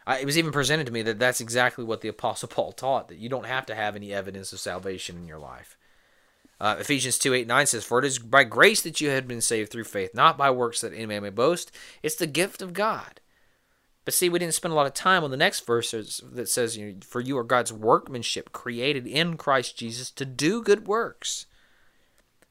I, 0.07 0.19
it 0.19 0.25
was 0.25 0.37
even 0.37 0.51
presented 0.51 0.85
to 0.87 0.93
me 0.93 1.01
that 1.01 1.19
that's 1.19 1.41
exactly 1.41 1.83
what 1.83 2.01
the 2.01 2.07
Apostle 2.07 2.47
Paul 2.49 2.71
taught 2.71 3.09
that 3.09 3.17
you 3.17 3.29
don't 3.29 3.45
have 3.45 3.65
to 3.67 3.75
have 3.75 3.95
any 3.95 4.13
evidence 4.13 4.53
of 4.53 4.59
salvation 4.59 5.17
in 5.17 5.27
your 5.27 5.39
life. 5.39 5.77
Uh, 6.61 6.75
Ephesians 6.79 7.17
2 7.17 7.33
8 7.33 7.47
9 7.47 7.65
says, 7.65 7.83
For 7.83 7.99
it 7.99 8.05
is 8.05 8.19
by 8.19 8.43
grace 8.43 8.81
that 8.81 8.99
you 8.99 9.09
have 9.09 9.27
been 9.27 9.41
saved 9.41 9.71
through 9.71 9.85
faith, 9.85 10.13
not 10.13 10.37
by 10.37 10.51
works 10.51 10.81
that 10.81 10.93
any 10.93 11.05
man 11.05 11.23
may 11.23 11.29
boast. 11.29 11.71
It's 12.03 12.15
the 12.15 12.27
gift 12.27 12.61
of 12.61 12.73
God. 12.73 13.21
But 14.03 14.13
see, 14.13 14.27
we 14.27 14.39
didn't 14.39 14.55
spend 14.55 14.71
a 14.71 14.75
lot 14.75 14.87
of 14.87 14.93
time 14.93 15.23
on 15.23 15.31
the 15.31 15.37
next 15.37 15.65
verse 15.65 15.91
that 15.91 16.49
says, 16.49 16.79
For 17.01 17.21
you 17.21 17.37
are 17.37 17.43
God's 17.43 17.71
workmanship, 17.71 18.51
created 18.51 19.05
in 19.05 19.37
Christ 19.37 19.77
Jesus 19.77 20.09
to 20.11 20.25
do 20.25 20.63
good 20.63 20.87
works. 20.87 21.45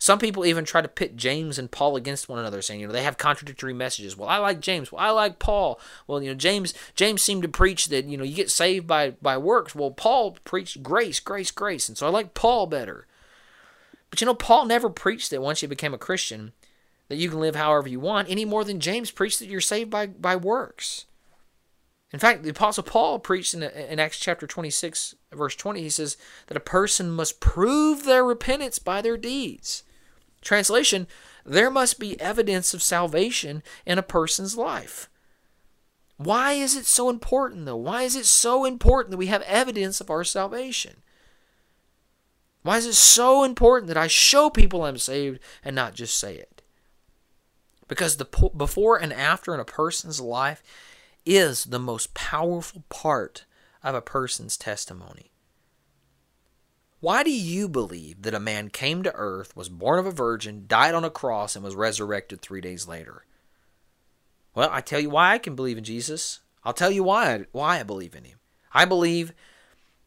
Some 0.01 0.21
people 0.21 0.47
even 0.47 0.65
try 0.65 0.81
to 0.81 0.87
pit 0.87 1.17
James 1.17 1.59
and 1.59 1.71
Paul 1.71 1.97
against 1.97 2.29
one 2.29 2.39
another, 2.39 2.63
saying, 2.63 2.81
you 2.81 2.87
know, 2.87 2.93
they 2.93 3.03
have 3.03 3.19
contradictory 3.19 3.75
messages. 3.75 4.17
Well, 4.17 4.29
I 4.29 4.39
like 4.39 4.61
James. 4.61 4.93
Well, 4.93 5.03
I 5.03 5.11
like 5.11 5.41
Paul. 5.41 5.81
Well, 6.07 6.23
you 6.23 6.31
know, 6.31 6.37
James 6.37 6.73
James 6.95 7.21
seemed 7.21 7.43
to 7.43 7.49
preach 7.49 7.89
that, 7.89 8.05
you 8.05 8.17
know, 8.17 8.23
you 8.23 8.37
get 8.37 8.51
saved 8.51 8.87
by 8.87 9.11
by 9.11 9.37
works. 9.37 9.75
Well, 9.75 9.91
Paul 9.91 10.37
preached 10.45 10.85
grace, 10.85 11.19
grace, 11.19 11.51
grace. 11.51 11.89
And 11.89 11.99
so 11.99 12.07
I 12.07 12.11
like 12.11 12.35
Paul 12.35 12.67
better. 12.67 13.07
But 14.09 14.21
you 14.21 14.27
know, 14.27 14.35
Paul 14.35 14.67
never 14.67 14.89
preached 14.89 15.31
that 15.31 15.43
once 15.43 15.63
you 15.63 15.69
became 15.69 15.93
a 15.93 15.99
Christian 15.99 16.53
that 17.09 17.17
you 17.17 17.29
can 17.29 17.41
live 17.41 17.57
however 17.57 17.89
you 17.89 18.01
want, 18.01 18.31
any 18.31 18.45
more 18.45 18.65
than 18.65 18.81
James 18.81 19.11
preached 19.11 19.41
that 19.41 19.49
you're 19.49 19.61
saved 19.61 19.91
by 19.91 20.07
by 20.07 20.37
works. 20.37 21.07
In 22.13 22.21
fact, 22.21 22.43
the 22.43 22.51
Apostle 22.51 22.85
Paul 22.85 23.19
preached 23.19 23.53
in, 23.53 23.63
in 23.63 23.99
Acts 23.99 24.19
chapter 24.19 24.47
26, 24.47 25.15
verse 25.33 25.55
20, 25.55 25.83
he 25.83 25.91
says 25.91 26.17
that 26.47 26.57
a 26.57 26.61
person 26.61 27.11
must 27.11 27.41
prove 27.41 28.05
their 28.05 28.25
repentance 28.25 28.79
by 28.79 29.03
their 29.03 29.19
deeds. 29.19 29.83
Translation, 30.41 31.07
there 31.45 31.71
must 31.71 31.99
be 31.99 32.21
evidence 32.21 32.75
of 32.75 32.83
salvation 32.83 33.63
in 33.87 33.99
a 33.99 34.03
person's 34.03 34.57
life. 34.57 35.09
Why 36.17 36.53
is 36.53 36.77
it 36.77 36.85
so 36.85 37.09
important, 37.09 37.65
though? 37.65 37.77
Why 37.77 38.03
is 38.03 38.17
it 38.17 38.27
so 38.27 38.65
important 38.65 39.13
that 39.13 39.19
we 39.19 39.29
have 39.29 39.43
evidence 39.43 40.01
of 40.01 40.11
our 40.11 40.25
salvation? 40.25 41.03
Why 42.63 42.77
is 42.77 42.87
it 42.87 42.95
so 42.95 43.45
important 43.45 43.89
that 43.89 43.97
I 43.97 44.09
show 44.09 44.51
people 44.51 44.85
I'm 44.85 44.99
saved 44.99 45.39
and 45.65 45.77
not 45.77 45.95
just 45.95 46.19
say 46.19 46.35
it? 46.35 46.61
Because 47.87 48.17
the 48.17 48.27
before 48.55 49.01
and 49.01 49.13
after 49.13 49.55
in 49.55 49.61
a 49.61 49.65
person's 49.65 50.21
life 50.21 50.63
is 51.25 51.65
the 51.65 51.79
most 51.79 52.15
powerful 52.15 52.85
part 52.89 53.45
of 53.83 53.95
a 53.95 54.03
person's 54.03 54.57
testimony. 54.57 55.31
Why 57.01 57.23
do 57.23 57.31
you 57.31 57.69
believe 57.69 58.23
that 58.23 58.35
a 58.35 58.41
man 58.41 58.71
came 58.71 59.03
to 59.05 59.15
earth, 59.15 59.55
was 59.55 59.69
born 59.69 60.01
of 60.01 60.07
a 60.07 60.11
virgin, 60.11 60.65
died 60.67 60.95
on 60.95 61.05
a 61.05 61.11
cross, 61.11 61.55
and 61.55 61.65
was 61.65 61.77
resurrected 61.77 62.41
three 62.41 62.61
days 62.61 62.89
later? 62.89 63.25
Well, 64.55 64.69
I 64.73 64.81
tell 64.81 64.99
you 64.99 65.11
why 65.11 65.33
I 65.33 65.39
can 65.39 65.55
believe 65.55 65.79
in 65.79 65.85
Jesus. 65.85 66.41
I'll 66.65 66.73
tell 66.73 66.91
you 66.91 67.05
why 67.05 67.35
I, 67.35 67.45
why 67.53 67.79
I 67.79 67.85
believe 67.85 68.17
in 68.17 68.25
him. 68.25 68.39
I 68.73 68.85
believe 68.85 69.33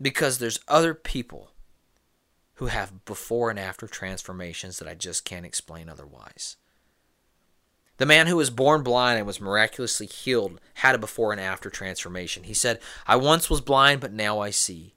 because 0.02 0.40
there's 0.40 0.60
other 0.68 0.94
people 0.94 1.52
who 2.56 2.66
have 2.68 3.06
before 3.06 3.50
and 3.50 3.60
after 3.60 3.88
transformations 3.88 4.78
that 4.78 4.88
I 4.88 4.94
just 4.94 5.24
can't 5.24 5.46
explain 5.46 5.88
otherwise. 5.88 6.58
The 7.98 8.06
man 8.06 8.28
who 8.28 8.36
was 8.36 8.50
born 8.50 8.84
blind 8.84 9.18
and 9.18 9.28
was 9.28 9.40
miraculously 9.40 10.08
healed 10.08 10.60
had 10.76 10.96
a 10.96 10.98
before 10.98 11.32
and 11.32 11.40
after 11.40 11.70
transformation. 11.70 12.44
He 12.44 12.54
said, 12.54 12.80
I 13.08 13.16
once 13.16 13.50
was 13.50 13.62
blind, 13.62 14.02
but 14.02 14.12
now 14.12 14.40
I 14.40 14.50
see. 14.50 14.96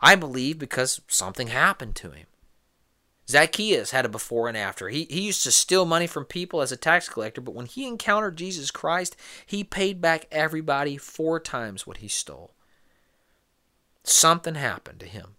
I 0.00 0.14
believe 0.14 0.58
because 0.58 1.00
something 1.08 1.48
happened 1.48 1.96
to 1.96 2.10
him. 2.10 2.26
Zacchaeus 3.28 3.90
had 3.90 4.04
a 4.04 4.08
before 4.08 4.46
and 4.46 4.56
after. 4.56 4.88
He, 4.88 5.04
he 5.10 5.22
used 5.22 5.42
to 5.42 5.52
steal 5.52 5.84
money 5.84 6.06
from 6.06 6.24
people 6.24 6.62
as 6.62 6.70
a 6.70 6.76
tax 6.76 7.08
collector, 7.08 7.40
but 7.40 7.54
when 7.54 7.66
he 7.66 7.86
encountered 7.86 8.36
Jesus 8.36 8.70
Christ, 8.70 9.16
he 9.44 9.64
paid 9.64 10.00
back 10.00 10.26
everybody 10.30 10.96
four 10.96 11.40
times 11.40 11.86
what 11.86 11.98
he 11.98 12.08
stole. 12.08 12.54
Something 14.04 14.54
happened 14.54 15.00
to 15.00 15.06
him. 15.06 15.35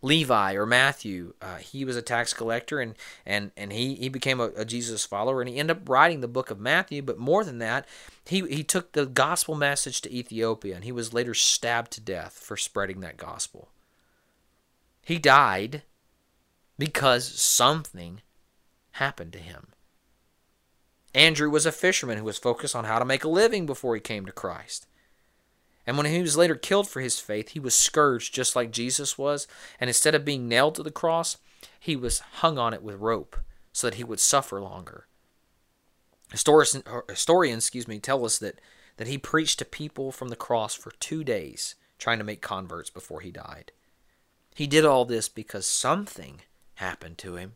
Levi 0.00 0.54
or 0.54 0.64
Matthew, 0.64 1.34
uh, 1.42 1.56
he 1.56 1.84
was 1.84 1.96
a 1.96 2.02
tax 2.02 2.32
collector 2.32 2.80
and 2.80 2.94
and 3.26 3.50
and 3.56 3.72
he 3.72 3.96
he 3.96 4.08
became 4.08 4.38
a, 4.40 4.50
a, 4.56 4.64
Jesus 4.64 5.04
follower 5.04 5.40
and 5.40 5.48
he 5.48 5.56
ended 5.56 5.76
up 5.76 5.88
writing 5.88 6.20
the 6.20 6.28
book 6.28 6.50
of 6.50 6.60
Matthew. 6.60 7.02
But 7.02 7.18
more 7.18 7.42
than 7.42 7.58
that, 7.58 7.86
he 8.24 8.46
he 8.48 8.62
took 8.62 8.92
the 8.92 9.06
gospel 9.06 9.56
message 9.56 10.00
to 10.02 10.12
Ethiopia 10.12 10.76
and 10.76 10.84
he 10.84 10.92
was 10.92 11.12
later 11.12 11.34
stabbed 11.34 11.90
to 11.92 12.00
death 12.00 12.34
for 12.34 12.56
spreading 12.56 13.00
that 13.00 13.16
gospel. 13.16 13.70
He 15.02 15.18
died 15.18 15.82
because 16.78 17.26
something 17.26 18.20
happened 18.92 19.32
to 19.32 19.40
him. 19.40 19.68
Andrew 21.12 21.50
was 21.50 21.66
a 21.66 21.72
fisherman 21.72 22.18
who 22.18 22.24
was 22.24 22.38
focused 22.38 22.76
on 22.76 22.84
how 22.84 23.00
to 23.00 23.04
make 23.04 23.24
a 23.24 23.28
living 23.28 23.66
before 23.66 23.94
he 23.94 24.00
came 24.00 24.26
to 24.26 24.32
Christ. 24.32 24.86
And 25.88 25.96
when 25.96 26.04
he 26.04 26.20
was 26.20 26.36
later 26.36 26.54
killed 26.54 26.86
for 26.86 27.00
his 27.00 27.18
faith, 27.18 27.48
he 27.48 27.58
was 27.58 27.74
scourged 27.74 28.34
just 28.34 28.54
like 28.54 28.70
Jesus 28.70 29.16
was. 29.16 29.48
And 29.80 29.88
instead 29.88 30.14
of 30.14 30.22
being 30.22 30.46
nailed 30.46 30.74
to 30.74 30.82
the 30.82 30.90
cross, 30.90 31.38
he 31.80 31.96
was 31.96 32.18
hung 32.18 32.58
on 32.58 32.74
it 32.74 32.82
with 32.82 33.00
rope 33.00 33.38
so 33.72 33.86
that 33.86 33.96
he 33.96 34.04
would 34.04 34.20
suffer 34.20 34.60
longer. 34.60 35.06
Historians, 36.30 36.82
historians 37.08 37.64
excuse 37.64 37.88
me, 37.88 37.98
tell 37.98 38.22
us 38.26 38.36
that, 38.36 38.60
that 38.98 39.06
he 39.06 39.16
preached 39.16 39.60
to 39.60 39.64
people 39.64 40.12
from 40.12 40.28
the 40.28 40.36
cross 40.36 40.74
for 40.74 40.90
two 41.00 41.24
days, 41.24 41.74
trying 41.98 42.18
to 42.18 42.24
make 42.24 42.42
converts 42.42 42.90
before 42.90 43.22
he 43.22 43.30
died. 43.30 43.72
He 44.54 44.66
did 44.66 44.84
all 44.84 45.06
this 45.06 45.30
because 45.30 45.64
something 45.64 46.42
happened 46.74 47.16
to 47.16 47.36
him. 47.36 47.54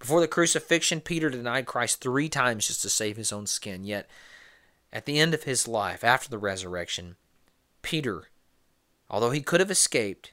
Before 0.00 0.20
the 0.20 0.26
crucifixion, 0.26 1.00
Peter 1.00 1.30
denied 1.30 1.66
Christ 1.66 2.00
three 2.00 2.28
times 2.28 2.66
just 2.66 2.82
to 2.82 2.90
save 2.90 3.16
his 3.16 3.32
own 3.32 3.46
skin. 3.46 3.84
Yet, 3.84 4.10
at 4.94 5.06
the 5.06 5.18
end 5.18 5.34
of 5.34 5.42
his 5.42 5.66
life, 5.66 6.04
after 6.04 6.30
the 6.30 6.38
resurrection, 6.38 7.16
Peter, 7.82 8.28
although 9.10 9.32
he 9.32 9.42
could 9.42 9.58
have 9.58 9.70
escaped, 9.70 10.32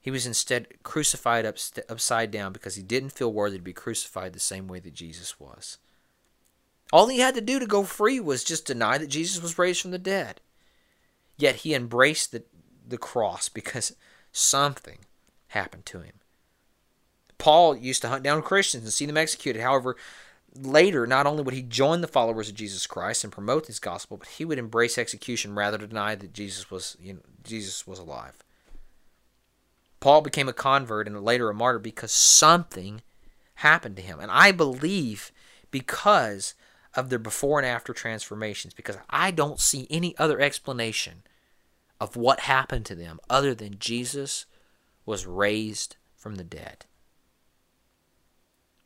he 0.00 0.12
was 0.12 0.26
instead 0.26 0.68
crucified 0.84 1.44
up, 1.44 1.56
upside 1.88 2.30
down 2.30 2.52
because 2.52 2.76
he 2.76 2.82
didn't 2.82 3.10
feel 3.10 3.32
worthy 3.32 3.56
to 3.58 3.62
be 3.62 3.72
crucified 3.72 4.32
the 4.32 4.40
same 4.40 4.68
way 4.68 4.78
that 4.78 4.94
Jesus 4.94 5.40
was. 5.40 5.78
All 6.92 7.08
he 7.08 7.18
had 7.18 7.34
to 7.34 7.40
do 7.40 7.58
to 7.58 7.66
go 7.66 7.82
free 7.82 8.20
was 8.20 8.44
just 8.44 8.66
deny 8.66 8.96
that 8.96 9.08
Jesus 9.08 9.42
was 9.42 9.58
raised 9.58 9.80
from 9.80 9.90
the 9.90 9.98
dead. 9.98 10.40
Yet 11.36 11.56
he 11.56 11.74
embraced 11.74 12.30
the, 12.30 12.44
the 12.86 12.98
cross 12.98 13.48
because 13.48 13.96
something 14.30 14.98
happened 15.48 15.86
to 15.86 16.00
him. 16.00 16.20
Paul 17.38 17.76
used 17.76 18.02
to 18.02 18.08
hunt 18.08 18.22
down 18.22 18.42
Christians 18.42 18.84
and 18.84 18.92
see 18.92 19.06
them 19.06 19.16
executed. 19.16 19.62
However, 19.62 19.96
later, 20.54 21.06
not 21.06 21.26
only 21.26 21.42
would 21.42 21.54
he 21.54 21.62
join 21.62 22.00
the 22.00 22.08
followers 22.08 22.48
of 22.48 22.54
Jesus 22.54 22.86
Christ 22.86 23.24
and 23.24 23.32
promote 23.32 23.66
his 23.66 23.78
gospel, 23.78 24.16
but 24.16 24.28
he 24.28 24.44
would 24.44 24.58
embrace 24.58 24.98
execution 24.98 25.54
rather 25.54 25.78
than 25.78 25.88
deny 25.88 26.14
that 26.14 26.32
Jesus 26.32 26.70
was, 26.70 26.96
you 27.00 27.14
know, 27.14 27.20
Jesus 27.42 27.86
was 27.86 27.98
alive. 27.98 28.42
Paul 30.00 30.20
became 30.20 30.48
a 30.48 30.52
convert 30.52 31.06
and 31.06 31.24
later 31.24 31.48
a 31.48 31.54
martyr 31.54 31.78
because 31.78 32.12
something 32.12 33.02
happened 33.56 33.96
to 33.96 34.02
him. 34.02 34.20
And 34.20 34.30
I 34.30 34.52
believe 34.52 35.32
because 35.70 36.54
of 36.94 37.08
their 37.08 37.18
before 37.18 37.58
and 37.58 37.66
after 37.66 37.92
transformations, 37.92 38.74
because 38.74 38.98
I 39.10 39.30
don't 39.30 39.58
see 39.58 39.86
any 39.90 40.16
other 40.18 40.40
explanation 40.40 41.22
of 42.00 42.16
what 42.16 42.40
happened 42.40 42.86
to 42.86 42.94
them 42.94 43.18
other 43.30 43.54
than 43.54 43.78
Jesus 43.78 44.46
was 45.06 45.26
raised 45.26 45.96
from 46.16 46.36
the 46.36 46.44
dead. 46.44 46.84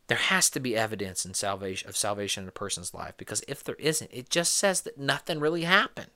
There 0.08 0.18
has 0.18 0.50
to 0.50 0.60
be 0.60 0.76
evidence 0.76 1.24
in 1.24 1.34
salvation 1.34 1.88
of 1.88 1.96
salvation 1.96 2.42
in 2.42 2.48
a 2.48 2.52
person's 2.52 2.94
life 2.94 3.14
because 3.16 3.44
if 3.46 3.62
there 3.62 3.76
isn't, 3.76 4.10
it 4.12 4.30
just 4.30 4.56
says 4.56 4.80
that 4.82 4.98
nothing 4.98 5.38
really 5.38 5.64
happened. 5.64 6.10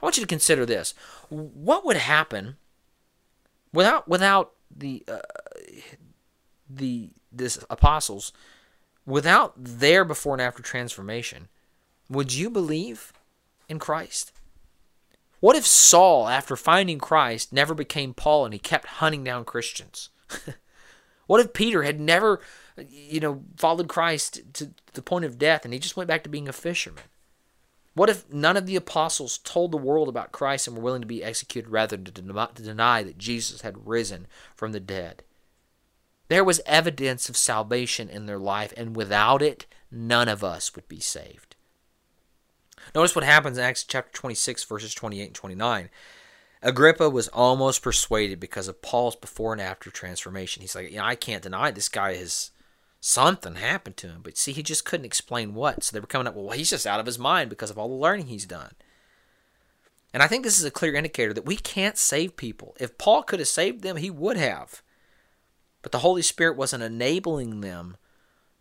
I 0.00 0.06
want 0.06 0.16
you 0.16 0.22
to 0.22 0.28
consider 0.28 0.64
this. 0.64 0.94
What 1.28 1.84
would 1.84 1.96
happen 1.96 2.56
without 3.72 4.08
without 4.08 4.52
the 4.74 5.02
uh, 5.08 5.18
the 6.70 7.10
this 7.32 7.58
apostles 7.68 8.32
without 9.06 9.52
their 9.56 10.04
before 10.04 10.34
and 10.34 10.42
after 10.42 10.62
transformation? 10.62 11.48
Would 12.08 12.32
you 12.32 12.48
believe 12.48 13.12
in 13.68 13.78
Christ? 13.78 14.32
What 15.40 15.56
if 15.56 15.66
Saul, 15.66 16.28
after 16.28 16.56
finding 16.56 16.98
Christ, 16.98 17.52
never 17.52 17.74
became 17.74 18.14
Paul 18.14 18.44
and 18.46 18.54
he 18.54 18.58
kept 18.58 18.86
hunting 18.86 19.24
down 19.24 19.44
Christians? 19.44 20.10
What 21.26 21.40
if 21.40 21.52
Peter 21.52 21.82
had 21.82 22.00
never, 22.00 22.40
you 22.88 23.20
know, 23.20 23.42
followed 23.56 23.88
Christ 23.88 24.42
to 24.54 24.70
the 24.92 25.02
point 25.02 25.24
of 25.24 25.38
death 25.38 25.64
and 25.64 25.72
he 25.72 25.80
just 25.80 25.96
went 25.96 26.08
back 26.08 26.22
to 26.24 26.30
being 26.30 26.48
a 26.48 26.52
fisherman? 26.52 27.04
What 27.94 28.10
if 28.10 28.30
none 28.32 28.56
of 28.56 28.66
the 28.66 28.76
apostles 28.76 29.38
told 29.38 29.70
the 29.70 29.76
world 29.76 30.08
about 30.08 30.32
Christ 30.32 30.66
and 30.66 30.76
were 30.76 30.82
willing 30.82 31.00
to 31.00 31.06
be 31.06 31.22
executed 31.22 31.70
rather 31.70 31.96
than 31.96 32.04
to 32.04 32.62
deny 32.62 33.02
that 33.02 33.18
Jesus 33.18 33.60
had 33.60 33.86
risen 33.86 34.26
from 34.56 34.72
the 34.72 34.80
dead? 34.80 35.22
There 36.28 36.44
was 36.44 36.60
evidence 36.66 37.28
of 37.28 37.36
salvation 37.36 38.08
in 38.08 38.26
their 38.26 38.38
life, 38.38 38.72
and 38.76 38.96
without 38.96 39.42
it, 39.42 39.66
none 39.90 40.28
of 40.28 40.42
us 40.42 40.74
would 40.74 40.88
be 40.88 40.98
saved. 40.98 41.54
Notice 42.94 43.14
what 43.14 43.24
happens 43.24 43.58
in 43.58 43.64
Acts 43.64 43.84
chapter 43.84 44.10
26, 44.12 44.64
verses 44.64 44.94
28 44.94 45.26
and 45.26 45.34
29. 45.34 45.90
Agrippa 46.64 47.10
was 47.10 47.28
almost 47.28 47.82
persuaded 47.82 48.40
because 48.40 48.68
of 48.68 48.80
Paul's 48.80 49.16
before 49.16 49.52
and 49.52 49.60
after 49.60 49.90
transformation. 49.90 50.62
He's 50.62 50.74
like, 50.74 50.90
you 50.90 50.96
know, 50.96 51.04
I 51.04 51.14
can't 51.14 51.42
deny 51.42 51.70
this 51.70 51.90
guy 51.90 52.16
has 52.16 52.52
something 53.00 53.56
happened 53.56 53.98
to 53.98 54.08
him, 54.08 54.20
but 54.22 54.38
see, 54.38 54.52
he 54.52 54.62
just 54.62 54.86
couldn't 54.86 55.04
explain 55.04 55.52
what. 55.52 55.84
So 55.84 55.94
they 55.94 56.00
were 56.00 56.06
coming 56.06 56.26
up, 56.26 56.34
well, 56.34 56.56
he's 56.56 56.70
just 56.70 56.86
out 56.86 57.00
of 57.00 57.06
his 57.06 57.18
mind 57.18 57.50
because 57.50 57.68
of 57.70 57.76
all 57.76 57.88
the 57.88 57.94
learning 57.94 58.28
he's 58.28 58.46
done. 58.46 58.72
And 60.14 60.22
I 60.22 60.26
think 60.26 60.42
this 60.42 60.58
is 60.58 60.64
a 60.64 60.70
clear 60.70 60.94
indicator 60.94 61.34
that 61.34 61.44
we 61.44 61.56
can't 61.56 61.98
save 61.98 62.36
people. 62.36 62.74
If 62.80 62.96
Paul 62.96 63.22
could 63.24 63.40
have 63.40 63.48
saved 63.48 63.82
them, 63.82 63.98
he 63.98 64.10
would 64.10 64.38
have. 64.38 64.82
But 65.82 65.92
the 65.92 65.98
Holy 65.98 66.22
Spirit 66.22 66.56
wasn't 66.56 66.82
enabling 66.82 67.60
them 67.60 67.98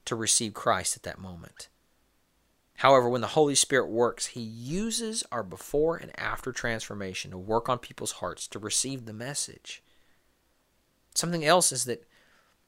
to 0.04 0.16
receive 0.16 0.54
Christ 0.54 0.98
at 0.98 1.04
that 1.04 1.20
moment. 1.20 1.70
However, 2.78 3.08
when 3.08 3.22
the 3.22 3.28
Holy 3.28 3.56
Spirit 3.56 3.88
works, 3.88 4.28
He 4.28 4.42
uses 4.42 5.24
our 5.32 5.44
before 5.44 5.96
and 5.96 6.12
after 6.20 6.52
transformation 6.52 7.32
to 7.32 7.38
work 7.38 7.70
on 7.70 7.78
people's 7.80 8.14
hearts 8.14 8.48
to 8.48 8.60
receive 8.60 9.06
the 9.06 9.14
message. 9.14 9.82
Something 11.16 11.46
else 11.46 11.72
is 11.72 11.86
that 11.86 12.08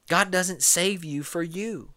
God 0.08 0.32
doesn't 0.32 0.64
save 0.64 1.04
you 1.04 1.24
for 1.24 1.42
you. 1.42 1.92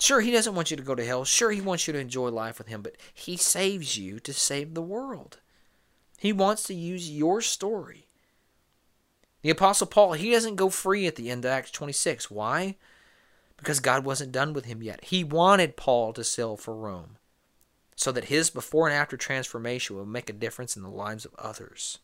Sure, 0.00 0.20
He 0.20 0.32
doesn't 0.32 0.54
want 0.54 0.70
you 0.70 0.76
to 0.76 0.82
go 0.82 0.94
to 0.94 1.04
hell. 1.04 1.24
Sure, 1.24 1.50
He 1.50 1.60
wants 1.60 1.86
you 1.86 1.92
to 1.92 1.98
enjoy 1.98 2.28
life 2.28 2.58
with 2.58 2.66
Him, 2.66 2.82
but 2.82 2.96
He 3.12 3.36
saves 3.36 3.96
you 3.96 4.18
to 4.20 4.32
save 4.32 4.74
the 4.74 4.82
world. 4.82 5.38
He 6.18 6.32
wants 6.32 6.64
to 6.64 6.74
use 6.74 7.10
your 7.10 7.40
story. 7.40 8.08
The 9.42 9.50
Apostle 9.50 9.86
Paul, 9.88 10.14
he 10.14 10.30
doesn't 10.30 10.56
go 10.56 10.70
free 10.70 11.06
at 11.06 11.16
the 11.16 11.30
end 11.30 11.44
of 11.44 11.50
Acts 11.50 11.70
26. 11.70 12.30
Why? 12.30 12.76
Because 13.56 13.80
God 13.80 14.04
wasn't 14.04 14.32
done 14.32 14.52
with 14.52 14.64
him 14.64 14.82
yet. 14.82 15.04
He 15.04 15.24
wanted 15.24 15.76
Paul 15.76 16.12
to 16.12 16.24
sail 16.24 16.56
for 16.56 16.74
Rome 16.74 17.16
so 17.96 18.10
that 18.12 18.24
his 18.24 18.50
before 18.50 18.88
and 18.88 18.96
after 18.96 19.16
transformation 19.16 19.96
would 19.96 20.08
make 20.08 20.28
a 20.28 20.34
difference 20.34 20.76
in 20.76 20.82
the 20.82 20.88
lives 20.88 21.24
of 21.24 21.34
others. 21.38 21.98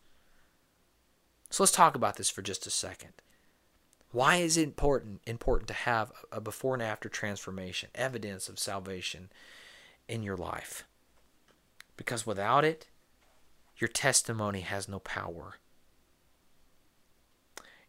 So 1.49 1.63
let's 1.63 1.71
talk 1.71 1.95
about 1.95 2.15
this 2.15 2.29
for 2.29 2.41
just 2.41 2.65
a 2.65 2.69
second. 2.69 3.11
Why 4.11 4.37
is 4.37 4.57
it 4.57 4.63
important 4.63 5.21
important 5.25 5.67
to 5.69 5.73
have 5.73 6.11
a 6.31 6.41
before 6.41 6.73
and 6.73 6.83
after 6.83 7.07
transformation, 7.07 7.89
evidence 7.95 8.49
of 8.49 8.59
salvation 8.59 9.29
in 10.07 10.23
your 10.23 10.37
life? 10.37 10.85
Because 11.97 12.25
without 12.25 12.65
it, 12.65 12.87
your 13.77 13.87
testimony 13.87 14.61
has 14.61 14.87
no 14.87 14.99
power. 14.99 15.55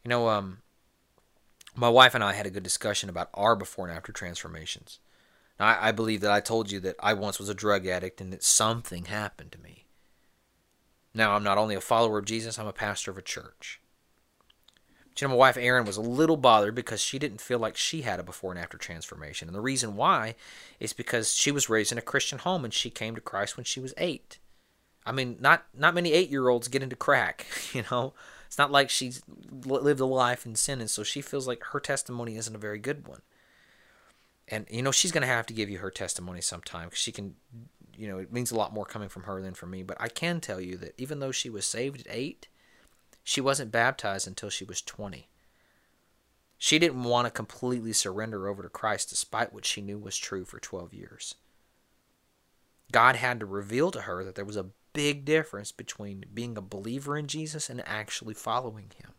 You 0.05 0.09
know, 0.09 0.29
um, 0.29 0.62
my 1.75 1.89
wife 1.89 2.15
and 2.15 2.23
I 2.23 2.35
had 2.35 2.47
a 2.47 2.51
good 2.51 2.63
discussion 2.63 3.09
about 3.09 3.31
our 3.35 3.57
before 3.57 3.87
and 3.87 3.97
after 3.97 4.13
transformations. 4.13 4.99
Now, 5.59 5.69
I, 5.69 5.89
I 5.89 5.93
believe 5.93 6.21
that 6.21 6.31
I 6.31 6.41
told 6.41 6.71
you 6.71 6.81
that 6.81 6.97
I 7.01 7.15
once 7.15 7.39
was 7.39 7.49
a 7.49 7.55
drug 7.55 7.87
addict 7.87 8.21
and 8.21 8.33
that 8.33 8.43
something 8.43 9.07
happened 9.07 9.53
to 9.53 9.61
me. 9.61 9.87
Now, 11.15 11.33
I'm 11.35 11.45
not 11.45 11.59
only 11.59 11.75
a 11.75 11.81
follower 11.81 12.19
of 12.19 12.25
Jesus, 12.25 12.59
I'm 12.59 12.67
a 12.67 12.73
pastor 12.73 13.11
of 13.11 13.19
a 13.19 13.23
church. 13.23 13.81
But 15.09 15.21
you 15.21 15.29
know, 15.29 15.35
my 15.35 15.39
wife 15.39 15.59
Erin 15.59 15.85
was 15.85 15.99
a 15.99 16.03
little 16.03 16.39
bothered 16.39 16.75
because 16.75 17.01
she 17.01 17.19
didn't 17.19 17.43
feel 17.43 17.59
like 17.59 17.77
she 17.77 18.03
had 18.03 18.19
a 18.19 18.23
before 18.23 18.51
and 18.51 18.59
after 18.59 18.79
transformation. 18.79 19.47
And 19.47 19.55
the 19.55 19.61
reason 19.61 19.95
why 19.95 20.37
is 20.81 20.95
because 20.95 21.35
she 21.35 21.51
was 21.51 21.69
raised 21.69 21.93
in 21.93 21.99
a 21.99 22.03
Christian 22.03 22.39
home 22.39 22.65
and 22.65 22.73
she 22.73 22.89
came 22.89 23.15
to 23.15 23.21
Christ 23.21 23.59
when 23.59 23.65
she 23.65 23.81
was 23.81 23.93
eight. 23.99 24.39
I 25.05 25.13
mean, 25.13 25.37
not 25.41 25.65
not 25.77 25.95
many 25.95 26.13
eight 26.13 26.31
year 26.31 26.49
olds 26.49 26.69
get 26.69 26.83
into 26.83 26.97
crack, 26.97 27.47
you 27.73 27.85
know. 27.91 28.15
It's 28.53 28.59
not 28.59 28.71
like 28.71 28.91
she's 28.91 29.23
lived 29.65 30.01
a 30.01 30.05
life 30.05 30.45
in 30.45 30.57
sin, 30.57 30.83
and 30.83 30.91
so 30.91 31.03
she 31.03 31.23
feels 31.23 31.49
like 31.49 31.65
her 31.73 31.81
testimony 31.81 32.37
isn't 32.37 32.55
a 32.55 32.59
very 32.59 32.79
good 32.79 33.09
one. 33.09 33.23
And 34.47 34.67
you 34.69 34.83
know 34.83 34.93
she's 34.93 35.11
going 35.11 35.23
to 35.23 35.27
have 35.27 35.47
to 35.47 35.55
give 35.55 35.71
you 35.71 35.79
her 35.79 35.91
testimony 35.91 36.43
sometime 36.43 36.89
because 36.89 36.99
she 36.99 37.13
can, 37.13 37.37
you 37.97 38.07
know, 38.07 38.19
it 38.19 38.31
means 38.31 38.51
a 38.51 38.55
lot 38.55 38.75
more 38.75 38.85
coming 38.85 39.09
from 39.09 39.23
her 39.23 39.41
than 39.41 39.55
from 39.55 39.71
me. 39.71 39.83
But 39.83 39.97
I 39.99 40.09
can 40.09 40.39
tell 40.39 40.61
you 40.61 40.77
that 40.77 40.93
even 40.99 41.19
though 41.19 41.33
she 41.33 41.49
was 41.49 41.65
saved 41.65 42.03
at 42.03 42.15
eight, 42.15 42.49
she 43.25 43.41
wasn't 43.41 43.73
baptized 43.73 44.29
until 44.29 44.51
she 44.51 44.67
was 44.67 44.83
twenty. 44.83 45.29
She 46.59 46.79
didn't 46.79 47.05
want 47.05 47.25
to 47.25 47.31
completely 47.31 47.95
surrender 47.95 48.49
over 48.49 48.63
to 48.63 48.69
Christ 48.69 49.09
despite 49.09 49.55
what 49.55 49.65
she 49.65 49.81
knew 49.81 49.99
was 49.99 50.19
true 50.19 50.45
for 50.45 50.61
12 50.61 50.93
years. 50.93 51.37
God 52.93 53.17
had 53.17 53.41
to 53.41 53.47
reveal 53.47 53.91
to 53.93 54.03
her 54.03 54.23
that 54.25 54.35
there 54.35 54.45
was 54.45 54.59
a 54.59 54.67
big 54.93 55.25
difference 55.25 55.73
between 55.73 56.25
being 56.33 56.57
a 56.57 56.63
believer 56.63 57.17
in 57.17 57.27
Jesus 57.27 57.71
and 57.71 57.83
actually 57.87 58.35
following 58.35 58.91
Him, 58.97 59.13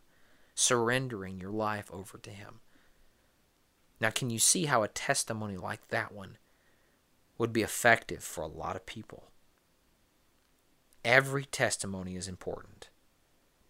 surrendering 0.54 1.40
your 1.40 1.50
life 1.50 1.90
over 1.92 2.18
to 2.18 2.30
Him. 2.30 2.60
Now, 4.00 4.10
can 4.10 4.30
you 4.30 4.38
see 4.38 4.66
how 4.66 4.82
a 4.82 4.88
testimony 4.88 5.56
like 5.56 5.88
that 5.88 6.12
one 6.12 6.38
would 7.38 7.52
be 7.52 7.62
effective 7.62 8.22
for 8.22 8.42
a 8.42 8.48
lot 8.48 8.76
of 8.76 8.86
people? 8.86 9.30
Every 11.04 11.44
testimony 11.44 12.16
is 12.16 12.28
important, 12.28 12.88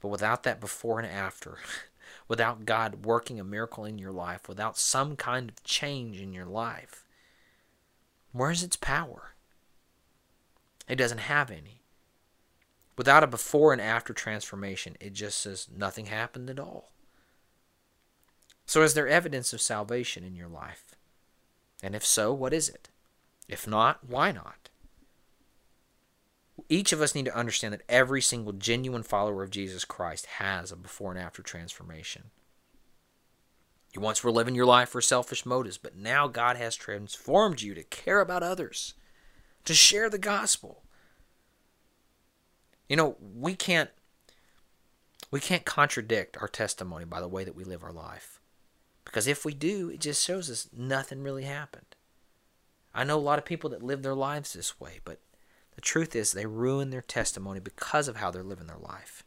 but 0.01 0.09
without 0.09 0.45
that 0.45 0.61
before 0.61 1.01
and 1.01 1.09
after, 1.09 1.59
without 2.29 2.65
God 2.65 3.05
working 3.05 3.41
a 3.41 3.45
miracle 3.45 3.85
in 3.85 3.99
your 3.99 4.13
life, 4.13 4.49
without 4.49 4.79
some 4.79 5.17
kind 5.17 5.51
of 5.51 5.63
change 5.65 6.21
in 6.21 6.33
your 6.33 6.47
life, 6.47 7.05
where's 8.33 8.63
its 8.63 8.77
power? 8.77 9.35
It 10.89 10.97
doesn't 10.97 11.19
have 11.19 11.51
any. 11.51 11.84
Without 12.97 13.25
a 13.25 13.27
before 13.27 13.73
and 13.73 13.83
after 13.83 14.13
transformation, 14.13 14.97
it 15.01 15.13
just 15.13 15.41
says 15.41 15.69
nothing 15.75 16.07
happened 16.07 16.49
at 16.49 16.61
all. 16.61 16.93
So, 18.67 18.83
is 18.83 18.95
there 18.95 19.09
evidence 19.09 19.53
of 19.53 19.61
salvation 19.61 20.25
in 20.25 20.37
your 20.37 20.49
life? 20.49 20.95
And 21.83 21.95
if 21.95 22.05
so, 22.05 22.33
what 22.33 22.55
is 22.55 22.69
it? 22.69 22.89
If 23.49 23.67
not, 23.67 24.09
why 24.09 24.33
not? 24.33 24.71
Each 26.69 26.93
of 26.93 27.03
us 27.03 27.15
need 27.15 27.25
to 27.27 27.37
understand 27.37 27.75
that 27.75 27.83
every 27.89 28.23
single 28.23 28.53
genuine 28.53 29.03
follower 29.03 29.43
of 29.43 29.51
Jesus 29.51 29.85
Christ 29.85 30.27
has 30.27 30.71
a 30.73 30.77
before 30.77 31.11
and 31.11 31.21
after 31.21 31.43
transformation. 31.43 32.31
You 33.93 34.01
once 34.01 34.25
were 34.25 34.33
living 34.33 34.55
your 34.55 34.67
life 34.67 34.89
for 34.89 35.01
selfish 35.01 35.45
motives, 35.45 35.79
but 35.79 35.97
now 35.97 36.27
God 36.27 36.57
has 36.57 36.75
transformed 36.75 37.61
you 37.61 37.75
to 37.75 37.83
care 37.83 38.21
about 38.21 38.43
others, 38.43 38.95
to 39.65 39.75
share 39.75 40.09
the 40.09 40.19
gospel. 40.19 40.84
You 42.89 42.97
know, 42.97 43.17
we 43.21 43.55
can't 43.55 43.91
we 45.31 45.41
can't 45.41 45.65
contradict 45.65 46.37
our 46.41 46.49
testimony 46.49 47.05
by 47.05 47.21
the 47.21 47.29
way 47.29 47.45
that 47.45 47.57
we 47.57 47.65
live 47.65 47.83
our 47.83 47.93
life. 47.93 48.41
Because 49.05 49.27
if 49.27 49.45
we 49.45 49.53
do, 49.53 49.91
it 49.91 50.01
just 50.01 50.25
shows 50.25 50.51
us 50.51 50.69
nothing 50.73 51.23
really 51.23 51.45
happened. 51.45 51.97
I 52.95 53.05
know 53.05 53.17
a 53.17 53.21
lot 53.21 53.39
of 53.39 53.45
people 53.45 53.71
that 53.71 53.83
live 53.83 54.03
their 54.03 54.15
lives 54.15 54.53
this 54.53 54.79
way, 54.79 55.01
but 55.05 55.19
the 55.75 55.81
truth 55.81 56.15
is 56.15 56.33
they 56.33 56.47
ruin 56.47 56.91
their 56.91 57.03
testimony 57.03 57.59
because 57.59 58.07
of 58.07 58.17
how 58.17 58.31
they're 58.31 58.45
living 58.45 58.69
their 58.69 58.79
life. 58.79 59.25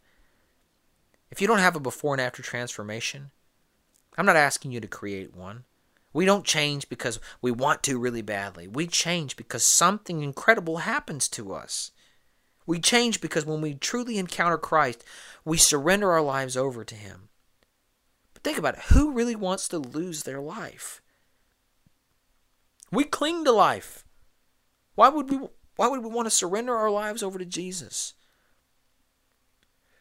If 1.30 1.42
you 1.42 1.48
don't 1.48 1.60
have 1.60 1.76
a 1.76 1.80
before 1.80 2.14
and 2.14 2.22
after 2.22 2.42
transformation, 2.42 3.32
I'm 4.18 4.26
not 4.26 4.38
asking 4.38 4.72
you 4.72 4.80
to 4.80 4.88
create 4.88 5.36
one. 5.36 5.66
We 6.14 6.26
don't 6.26 6.46
change 6.46 6.90
because 6.90 7.20
we 7.42 7.52
want 7.52 7.84
to 7.84 8.00
really 8.00 8.22
badly. 8.22 8.68
We 8.68 8.88
change 8.88 9.36
because 9.36 9.64
something 9.64 10.22
incredible 10.22 10.78
happens 10.78 11.28
to 11.30 11.54
us. 11.54 11.92
We 12.68 12.80
change 12.82 13.22
because 13.22 13.46
when 13.46 13.62
we 13.62 13.74
truly 13.74 14.18
encounter 14.20 14.58
Christ, 14.58 15.04
we 15.46 15.58
surrender 15.58 16.12
our 16.12 16.22
lives 16.22 16.58
over 16.58 16.84
to 16.84 16.96
Him. 16.96 17.30
But 18.34 18.44
think 18.44 18.58
about 18.58 18.76
it 18.76 18.84
who 18.90 19.14
really 19.14 19.36
wants 19.36 19.70
to 19.70 19.80
lose 19.80 20.24
their 20.24 20.42
life? 20.42 21.02
We 22.92 23.06
cling 23.06 23.46
to 23.46 23.52
life. 23.52 24.06
Why 24.96 25.08
would 25.08 25.30
we 25.30 25.40
why 25.78 25.88
would 25.88 26.04
we 26.04 26.10
want 26.10 26.26
to 26.26 26.32
surrender 26.32 26.76
our 26.76 26.90
lives 26.90 27.24
over 27.24 27.40
to 27.40 27.46
Jesus? 27.46 28.14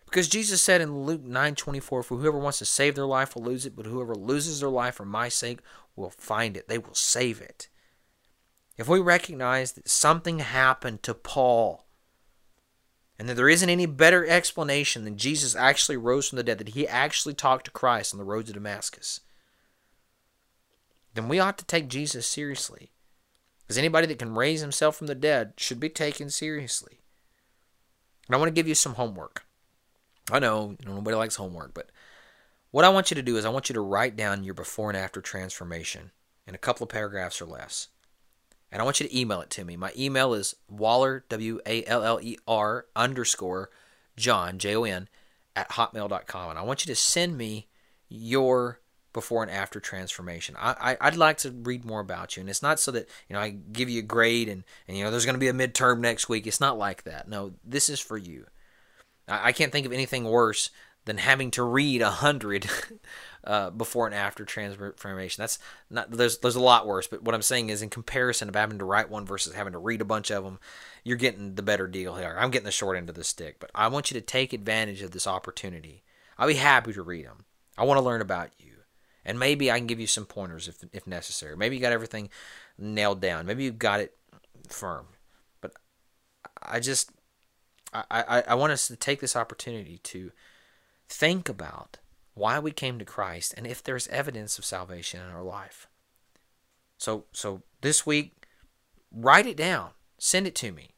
Because 0.07 0.29
Jesus 0.29 0.63
said 0.63 0.81
in 0.81 1.05
Luke 1.05 1.23
9:24, 1.23 2.03
"For 2.03 2.17
whoever 2.17 2.39
wants 2.39 2.59
to 2.59 2.65
save 2.65 2.95
their 2.95 3.07
life 3.07 3.35
will 3.35 3.43
lose 3.43 3.67
it, 3.67 3.77
but 3.77 3.87
whoever 3.87 4.15
loses 4.15 4.61
their 4.61 4.71
life 4.71 4.97
for 4.97 5.05
my 5.05 5.29
sake 5.29 5.61
will 5.95 6.11
find 6.11 6.57
it. 6.57 6.69
They 6.69 6.79
will 6.79 6.95
save 6.95 7.41
it." 7.41 7.69
If 8.77 8.89
we 8.89 9.01
recognize 9.01 9.73
that 9.73 9.89
something 9.89 10.41
happened 10.41 11.03
to 11.05 11.15
Paul 11.15 11.86
and 13.19 13.29
that 13.29 13.35
there 13.35 13.49
isn't 13.49 13.71
any 13.71 13.87
better 13.87 14.27
explanation 14.27 15.05
than 15.05 15.17
Jesus 15.17 15.57
actually 15.57 15.97
rose 15.97 16.29
from 16.29 16.37
the 16.37 16.43
dead, 16.43 16.59
that 16.59 16.71
he 16.71 16.87
actually 16.87 17.35
talked 17.35 17.65
to 17.67 17.71
Christ 17.71 18.13
on 18.13 18.19
the 18.19 18.25
road 18.25 18.47
to 18.47 18.53
Damascus, 18.53 19.21
then 21.15 21.29
we 21.29 21.39
ought 21.39 21.57
to 21.59 21.65
take 21.65 21.89
Jesus 21.89 22.27
seriously. 22.27 22.91
Because 23.63 23.79
anybody 23.79 24.07
that 24.07 24.19
can 24.19 24.35
raise 24.35 24.61
himself 24.61 24.97
from 24.97 25.09
the 25.09 25.15
dead 25.15 25.55
should 25.57 25.81
be 25.81 25.89
taken 25.89 26.31
seriously. 26.31 27.01
And 28.27 28.35
I 28.35 28.39
want 28.39 28.49
to 28.49 28.55
give 28.55 28.69
you 28.69 28.75
some 28.75 28.95
homework. 28.95 29.45
I 30.31 30.39
know, 30.39 30.77
nobody 30.85 31.17
likes 31.17 31.37
homework, 31.37 31.75
but 31.75 31.91
what 32.71 32.85
I 32.85 32.91
want 32.91 33.11
you 33.11 33.15
to 33.15 33.23
do 33.23 33.37
is 33.37 33.45
I 33.45 33.51
want 33.51 33.69
you 33.69 33.75
to 33.75 33.81
write 33.81 34.17
down 34.17 34.45
your 34.45 34.55
before 34.55 34.91
and 34.91 34.97
after 34.97 35.21
transformation 35.21 36.11
in 36.47 36.55
a 36.55 36.59
couple 36.59 36.85
of 36.85 36.91
paragraphs 36.91 37.41
or 37.41 37.47
less. 37.47 37.89
And 38.73 38.83
I 38.83 38.85
want 38.85 39.01
you 39.01 39.09
to 39.09 39.19
email 39.19 39.41
it 39.41 39.51
to 39.51 39.65
me. 39.65 39.77
My 39.77 39.93
email 39.97 40.35
is 40.35 40.57
Waller, 40.69 41.25
W 41.29 41.61
A 41.67 41.85
L 41.85 42.03
L 42.03 42.21
E 42.21 42.37
R 42.47 42.87
underscore 42.97 43.71
Jon, 44.17 44.59
J 44.59 44.77
O 44.77 44.85
N, 44.85 45.09
at 45.55 45.71
hotmail.com. 45.71 46.51
And 46.51 46.59
I 46.59 46.63
want 46.63 46.85
you 46.85 46.93
to 46.93 47.01
send 47.01 47.39
me 47.39 47.69
your 48.09 48.81
before 49.13 49.43
and 49.43 49.51
after 49.51 49.81
transformation. 49.81 50.57
I, 50.59 50.97
I 51.01 51.09
would 51.09 51.17
like 51.17 51.39
to 51.39 51.51
read 51.51 51.87
more 51.87 52.01
about 52.01 52.37
you, 52.37 52.43
and 52.43 52.51
it's 52.51 52.63
not 52.63 52.79
so 52.79 52.91
that 52.91 53.09
you 53.29 53.35
know 53.35 53.41
I 53.41 53.51
give 53.51 53.89
you 53.89 54.01
a 54.01 54.03
grade 54.03 54.49
and 54.49 54.63
and 54.87 54.97
you 54.97 55.05
know 55.05 55.11
there's 55.11 55.25
going 55.25 55.35
to 55.35 55.41
be 55.41 55.49
a 55.49 55.53
midterm 55.53 56.01
next 56.01 56.29
week. 56.29 56.47
It's 56.47 56.61
not 56.61 56.77
like 56.77 57.05
that. 57.05 57.27
No, 57.29 57.53
this 57.65 57.89
is 57.89 57.99
for 57.99 58.19
you. 58.19 58.47
I, 59.27 59.49
I 59.49 59.53
can't 59.53 59.73
think 59.73 59.87
of 59.87 59.93
anything 59.93 60.25
worse 60.25 60.71
than 61.07 61.19
having 61.19 61.51
to 61.53 61.63
read 61.63 62.03
a 62.03 62.11
hundred 62.11 62.69
uh, 63.45 63.71
before 63.71 64.07
and 64.07 64.15
after 64.15 64.45
transformation. 64.45 65.41
That's 65.41 65.59
not 65.89 66.11
there's 66.11 66.39
there's 66.39 66.57
a 66.57 66.61
lot 66.61 66.87
worse. 66.87 67.07
But 67.07 67.23
what 67.23 67.35
I'm 67.35 67.43
saying 67.43 67.71
is, 67.71 67.81
in 67.81 67.89
comparison 67.89 68.49
of 68.49 68.55
having 68.55 68.79
to 68.79 68.85
write 68.85 69.09
one 69.09 69.25
versus 69.25 69.55
having 69.55 69.73
to 69.73 69.79
read 69.79 70.03
a 70.03 70.05
bunch 70.05 70.31
of 70.31 70.45
them, 70.45 70.59
you're 71.05 71.17
getting 71.17 71.55
the 71.55 71.63
better 71.63 71.87
deal 71.87 72.17
here. 72.17 72.37
I'm 72.39 72.51
getting 72.51 72.67
the 72.67 72.71
short 72.71 72.99
end 72.99 73.09
of 73.09 73.15
the 73.15 73.25
stick. 73.25 73.59
But 73.59 73.71
I 73.75 73.89
want 73.89 74.11
you 74.11 74.21
to 74.21 74.27
take 74.27 74.53
advantage 74.53 75.01
of 75.01 75.13
this 75.13 75.27
opportunity. 75.27 76.03
I'll 76.37 76.49
be 76.49 76.55
happy 76.55 76.93
to 76.93 77.03
read 77.03 77.25
them. 77.25 77.47
I 77.79 77.85
want 77.85 77.99
to 77.99 78.05
learn 78.05 78.21
about 78.21 78.51
you. 78.59 78.73
And 79.25 79.39
maybe 79.39 79.71
I 79.71 79.79
can 79.79 79.87
give 79.87 79.99
you 79.99 80.07
some 80.07 80.27
pointers 80.27 80.69
if, 80.69 80.85
if 80.93 81.07
necessary. 81.07 81.57
Maybe 81.57 81.77
you 81.77 81.83
got 81.83 81.93
everything 81.93 82.31
nailed 82.79 83.21
down. 83.21 83.47
Maybe 83.47 83.65
you 83.65 83.73
got 83.73 84.01
it 84.01 84.17
firm. 84.69 85.07
But 85.61 85.73
I 86.63 86.79
just, 86.79 87.11
I, 87.93 88.05
I, 88.11 88.43
I 88.49 88.55
want 88.55 88.73
us 88.73 88.87
to 88.89 88.97
take 88.97 89.21
this 89.21 89.35
opportunity 89.35 89.99
to 90.05 90.31
think 91.09 91.49
about 91.49 91.99
why 92.35 92.59
we 92.59 92.71
came 92.71 92.99
to 92.99 93.05
Christ 93.05 93.55
and 93.57 93.67
if 93.67 93.83
there's 93.83 94.09
evidence 94.09 94.59
of 94.59 94.65
salvation 94.65 95.21
in 95.21 95.31
our 95.31 95.43
life. 95.43 95.89
So, 96.99 97.25
so 97.33 97.63
this 97.81 98.07
week, 98.07 98.47
write 99.11 99.47
it 99.47 99.57
down. 99.57 99.91
Send 100.19 100.47
it 100.47 100.55
to 100.57 100.73
me. 100.73 100.91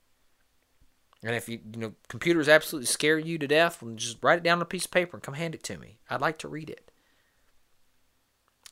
And 1.25 1.35
if 1.35 1.49
you, 1.49 1.59
you 1.73 1.81
know, 1.81 1.93
computers 2.09 2.49
absolutely 2.49 2.87
scare 2.87 3.19
you 3.19 3.39
to 3.39 3.49
death, 3.49 3.83
well, 3.83 3.95
just 3.95 4.19
write 4.23 4.39
it 4.39 4.45
down 4.45 4.59
on 4.59 4.63
a 4.63 4.67
piece 4.67 4.85
of 4.85 4.93
paper 4.93 5.17
and 5.17 5.23
come 5.23 5.35
hand 5.35 5.55
it 5.55 5.65
to 5.65 5.77
me. 5.77 5.99
I'd 6.09 6.21
like 6.21 6.39
to 6.39 6.49
read 6.49 6.71
it. 6.71 6.91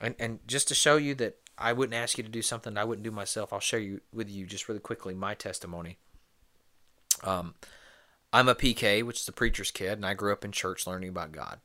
And 0.01 0.15
and 0.19 0.39
just 0.47 0.69
to 0.69 0.75
show 0.75 0.97
you 0.97 1.15
that 1.17 1.39
I 1.59 1.73
wouldn't 1.73 1.95
ask 1.95 2.19
you 2.19 2.25
to 2.25 2.31
do 2.31 2.43
something 2.43 2.77
I 2.77 2.85
wouldn't 2.85 3.05
do 3.05 3.11
myself, 3.11 3.53
I'll 3.53 3.61
share 3.61 3.81
you 3.81 4.01
with 4.13 4.31
you 4.31 4.47
just 4.47 4.69
really 4.69 4.81
quickly 4.81 5.15
my 5.15 5.35
testimony. 5.35 5.99
Um, 7.25 7.55
I'm 8.33 8.49
a 8.49 8.55
PK, 8.55 9.03
which 9.03 9.21
is 9.21 9.29
a 9.29 9.33
preacher's 9.33 9.71
kid, 9.71 9.93
and 9.93 10.07
I 10.07 10.15
grew 10.15 10.33
up 10.33 10.45
in 10.45 10.53
church 10.53 10.87
learning 10.87 11.11
about 11.11 11.33
God. 11.33 11.61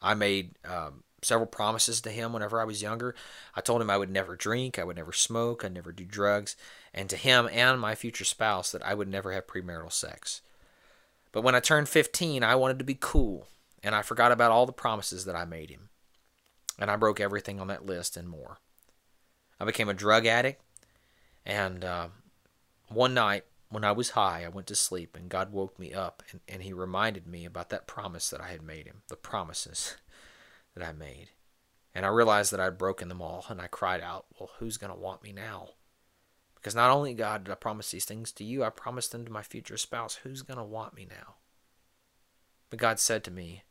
I 0.00 0.14
made 0.14 0.54
um, 0.64 1.02
several 1.22 1.46
promises 1.46 2.00
to 2.02 2.10
him 2.10 2.32
whenever 2.32 2.60
I 2.60 2.64
was 2.64 2.82
younger. 2.82 3.14
I 3.54 3.60
told 3.60 3.82
him 3.82 3.90
I 3.90 3.98
would 3.98 4.10
never 4.10 4.36
drink, 4.36 4.78
I 4.78 4.84
would 4.84 4.96
never 4.96 5.12
smoke, 5.12 5.64
I'd 5.64 5.74
never 5.74 5.92
do 5.92 6.04
drugs, 6.04 6.56
and 6.94 7.10
to 7.10 7.16
him 7.16 7.48
and 7.52 7.80
my 7.80 7.94
future 7.94 8.24
spouse 8.24 8.70
that 8.72 8.86
I 8.86 8.94
would 8.94 9.08
never 9.08 9.32
have 9.32 9.46
premarital 9.46 9.92
sex. 9.92 10.40
But 11.32 11.42
when 11.42 11.54
I 11.54 11.60
turned 11.60 11.88
15, 11.88 12.42
I 12.42 12.54
wanted 12.54 12.78
to 12.78 12.84
be 12.84 12.96
cool, 12.98 13.48
and 13.82 13.94
I 13.94 14.02
forgot 14.02 14.32
about 14.32 14.52
all 14.52 14.66
the 14.66 14.72
promises 14.72 15.24
that 15.24 15.36
I 15.36 15.44
made 15.44 15.70
him 15.70 15.88
and 16.78 16.90
I 16.90 16.96
broke 16.96 17.20
everything 17.20 17.60
on 17.60 17.66
that 17.68 17.84
list 17.84 18.16
and 18.16 18.28
more. 18.28 18.58
I 19.60 19.64
became 19.64 19.88
a 19.88 19.94
drug 19.94 20.26
addict, 20.26 20.62
and 21.44 21.84
uh, 21.84 22.08
one 22.88 23.14
night 23.14 23.44
when 23.70 23.84
I 23.84 23.92
was 23.92 24.10
high, 24.10 24.44
I 24.44 24.48
went 24.48 24.66
to 24.68 24.74
sleep, 24.74 25.16
and 25.16 25.28
God 25.28 25.52
woke 25.52 25.78
me 25.78 25.92
up, 25.92 26.22
and, 26.30 26.40
and 26.48 26.62
He 26.62 26.72
reminded 26.72 27.26
me 27.26 27.44
about 27.44 27.70
that 27.70 27.86
promise 27.86 28.30
that 28.30 28.40
I 28.40 28.48
had 28.48 28.62
made 28.62 28.86
Him, 28.86 29.02
the 29.08 29.16
promises 29.16 29.96
that 30.74 30.86
I 30.86 30.92
made. 30.92 31.30
And 31.94 32.06
I 32.06 32.10
realized 32.10 32.52
that 32.52 32.60
I 32.60 32.64
had 32.64 32.78
broken 32.78 33.08
them 33.08 33.22
all, 33.22 33.44
and 33.48 33.60
I 33.60 33.66
cried 33.66 34.00
out, 34.00 34.26
Well, 34.38 34.50
who's 34.58 34.76
going 34.76 34.92
to 34.92 34.98
want 34.98 35.22
me 35.22 35.32
now? 35.32 35.70
Because 36.54 36.74
not 36.74 36.90
only, 36.90 37.14
God, 37.14 37.44
did 37.44 37.52
I 37.52 37.56
promise 37.56 37.90
these 37.90 38.04
things 38.04 38.32
to 38.32 38.44
you, 38.44 38.64
I 38.64 38.70
promised 38.70 39.12
them 39.12 39.24
to 39.24 39.32
my 39.32 39.42
future 39.42 39.76
spouse. 39.76 40.16
Who's 40.16 40.42
going 40.42 40.58
to 40.58 40.64
want 40.64 40.94
me 40.94 41.06
now? 41.08 41.36
But 42.70 42.80
God 42.80 42.98
said 42.98 43.22
to 43.24 43.30
me, 43.30 43.62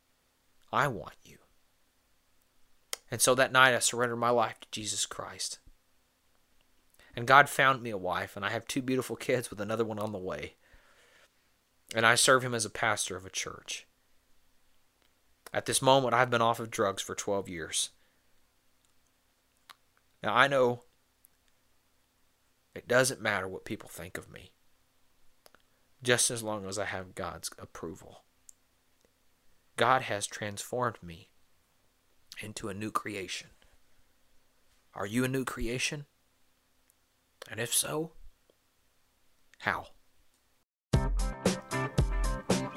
I 0.71 0.87
want 0.87 1.15
you. 1.23 1.37
And 3.11 3.21
so 3.21 3.35
that 3.35 3.51
night 3.51 3.73
I 3.73 3.79
surrendered 3.79 4.19
my 4.19 4.29
life 4.29 4.59
to 4.61 4.67
Jesus 4.71 5.05
Christ. 5.05 5.59
And 7.17 7.25
God 7.25 7.49
found 7.49 7.81
me 7.81 7.89
a 7.89 7.97
wife, 7.97 8.35
and 8.35 8.45
I 8.45 8.51
have 8.51 8.67
two 8.67 8.83
beautiful 8.83 9.15
kids 9.15 9.49
with 9.49 9.59
another 9.59 9.83
one 9.83 9.97
on 9.97 10.11
the 10.11 10.19
way. 10.19 10.53
And 11.95 12.05
I 12.05 12.13
serve 12.13 12.43
Him 12.43 12.53
as 12.53 12.63
a 12.63 12.69
pastor 12.69 13.17
of 13.17 13.25
a 13.25 13.31
church. 13.31 13.87
At 15.51 15.65
this 15.65 15.81
moment, 15.81 16.13
I've 16.13 16.29
been 16.29 16.43
off 16.43 16.59
of 16.59 16.69
drugs 16.69 17.01
for 17.01 17.15
12 17.15 17.49
years. 17.49 17.89
Now, 20.21 20.35
I 20.35 20.47
know 20.47 20.83
it 22.75 22.87
doesn't 22.87 23.19
matter 23.19 23.47
what 23.47 23.65
people 23.65 23.89
think 23.89 24.19
of 24.19 24.31
me, 24.31 24.51
just 26.03 26.29
as 26.29 26.43
long 26.43 26.67
as 26.67 26.77
I 26.77 26.85
have 26.85 27.15
God's 27.15 27.49
approval. 27.57 28.25
God 29.75 30.03
has 30.03 30.27
transformed 30.27 31.01
me 31.01 31.29
into 32.43 32.69
a 32.69 32.75
new 32.75 32.91
creation. 32.91 33.49
Are 34.93 35.07
you 35.07 35.23
a 35.23 35.27
new 35.27 35.45
creation? 35.45 36.05
And 37.49 37.59
if 37.59 37.73
so, 37.73 38.11
how? 39.59 39.87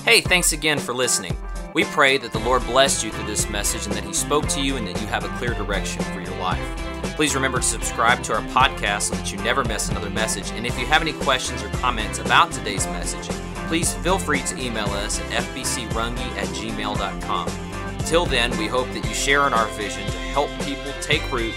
Hey, 0.05 0.21
thanks 0.21 0.53
again 0.53 0.79
for 0.79 0.95
listening. 0.95 1.37
We 1.75 1.85
pray 1.85 2.19
that 2.19 2.33
the 2.33 2.41
Lord 2.41 2.65
blessed 2.65 3.05
you 3.05 3.13
through 3.13 3.27
this 3.27 3.49
message 3.49 3.87
and 3.87 3.95
that 3.95 4.03
He 4.03 4.13
spoke 4.13 4.49
to 4.49 4.61
you 4.61 4.77
and 4.77 4.87
that 4.89 5.01
you 5.01 5.07
have 5.07 5.25
a 5.25 5.29
clear 5.39 5.55
direction 5.55 6.03
for 6.05 6.21
your 6.21 6.37
life. 6.39 6.61
Please 7.15 7.35
remember 7.35 7.59
to 7.59 7.65
subscribe 7.65 8.23
to 8.25 8.33
our 8.33 8.43
podcast 8.49 9.03
so 9.03 9.15
that 9.15 9.31
you 9.31 9.39
never 9.39 9.63
miss 9.65 9.89
another 9.89 10.11
message. 10.11 10.51
And 10.53 10.67
if 10.67 10.79
you 10.79 10.87
have 10.87 11.03
any 11.03 11.13
questions 11.13 11.63
or 11.63 11.69
comments 11.69 12.19
about 12.19 12.51
today's 12.51 12.87
message, 12.87 13.29
please 13.69 13.95
feel 13.95 14.19
free 14.19 14.41
to 14.43 14.59
email 14.59 14.87
us 14.87 15.21
at 15.21 15.45
fbcrungie 15.45 16.19
at 16.37 16.49
gmail.com. 16.49 17.49
Till 18.07 18.27
then, 18.27 18.57
we 18.59 18.67
hope 18.67 18.89
that 18.89 19.07
you 19.07 19.15
share 19.15 19.47
in 19.47 19.53
our 19.53 19.69
vision 19.73 20.05
to 20.07 20.19
help 20.33 20.51
people 20.63 20.93
take 21.01 21.31
root, 21.31 21.55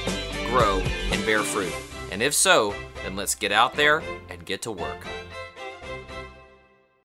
grow, 0.48 0.80
and 1.12 1.26
bear 1.26 1.42
fruit. 1.42 1.74
And 2.12 2.22
if 2.22 2.34
so, 2.34 2.76
then 3.04 3.16
let's 3.16 3.36
get 3.36 3.52
out 3.52 3.76
there 3.76 4.02
and 4.30 4.46
get 4.46 4.62
to 4.64 4.72
work. 4.72 5.06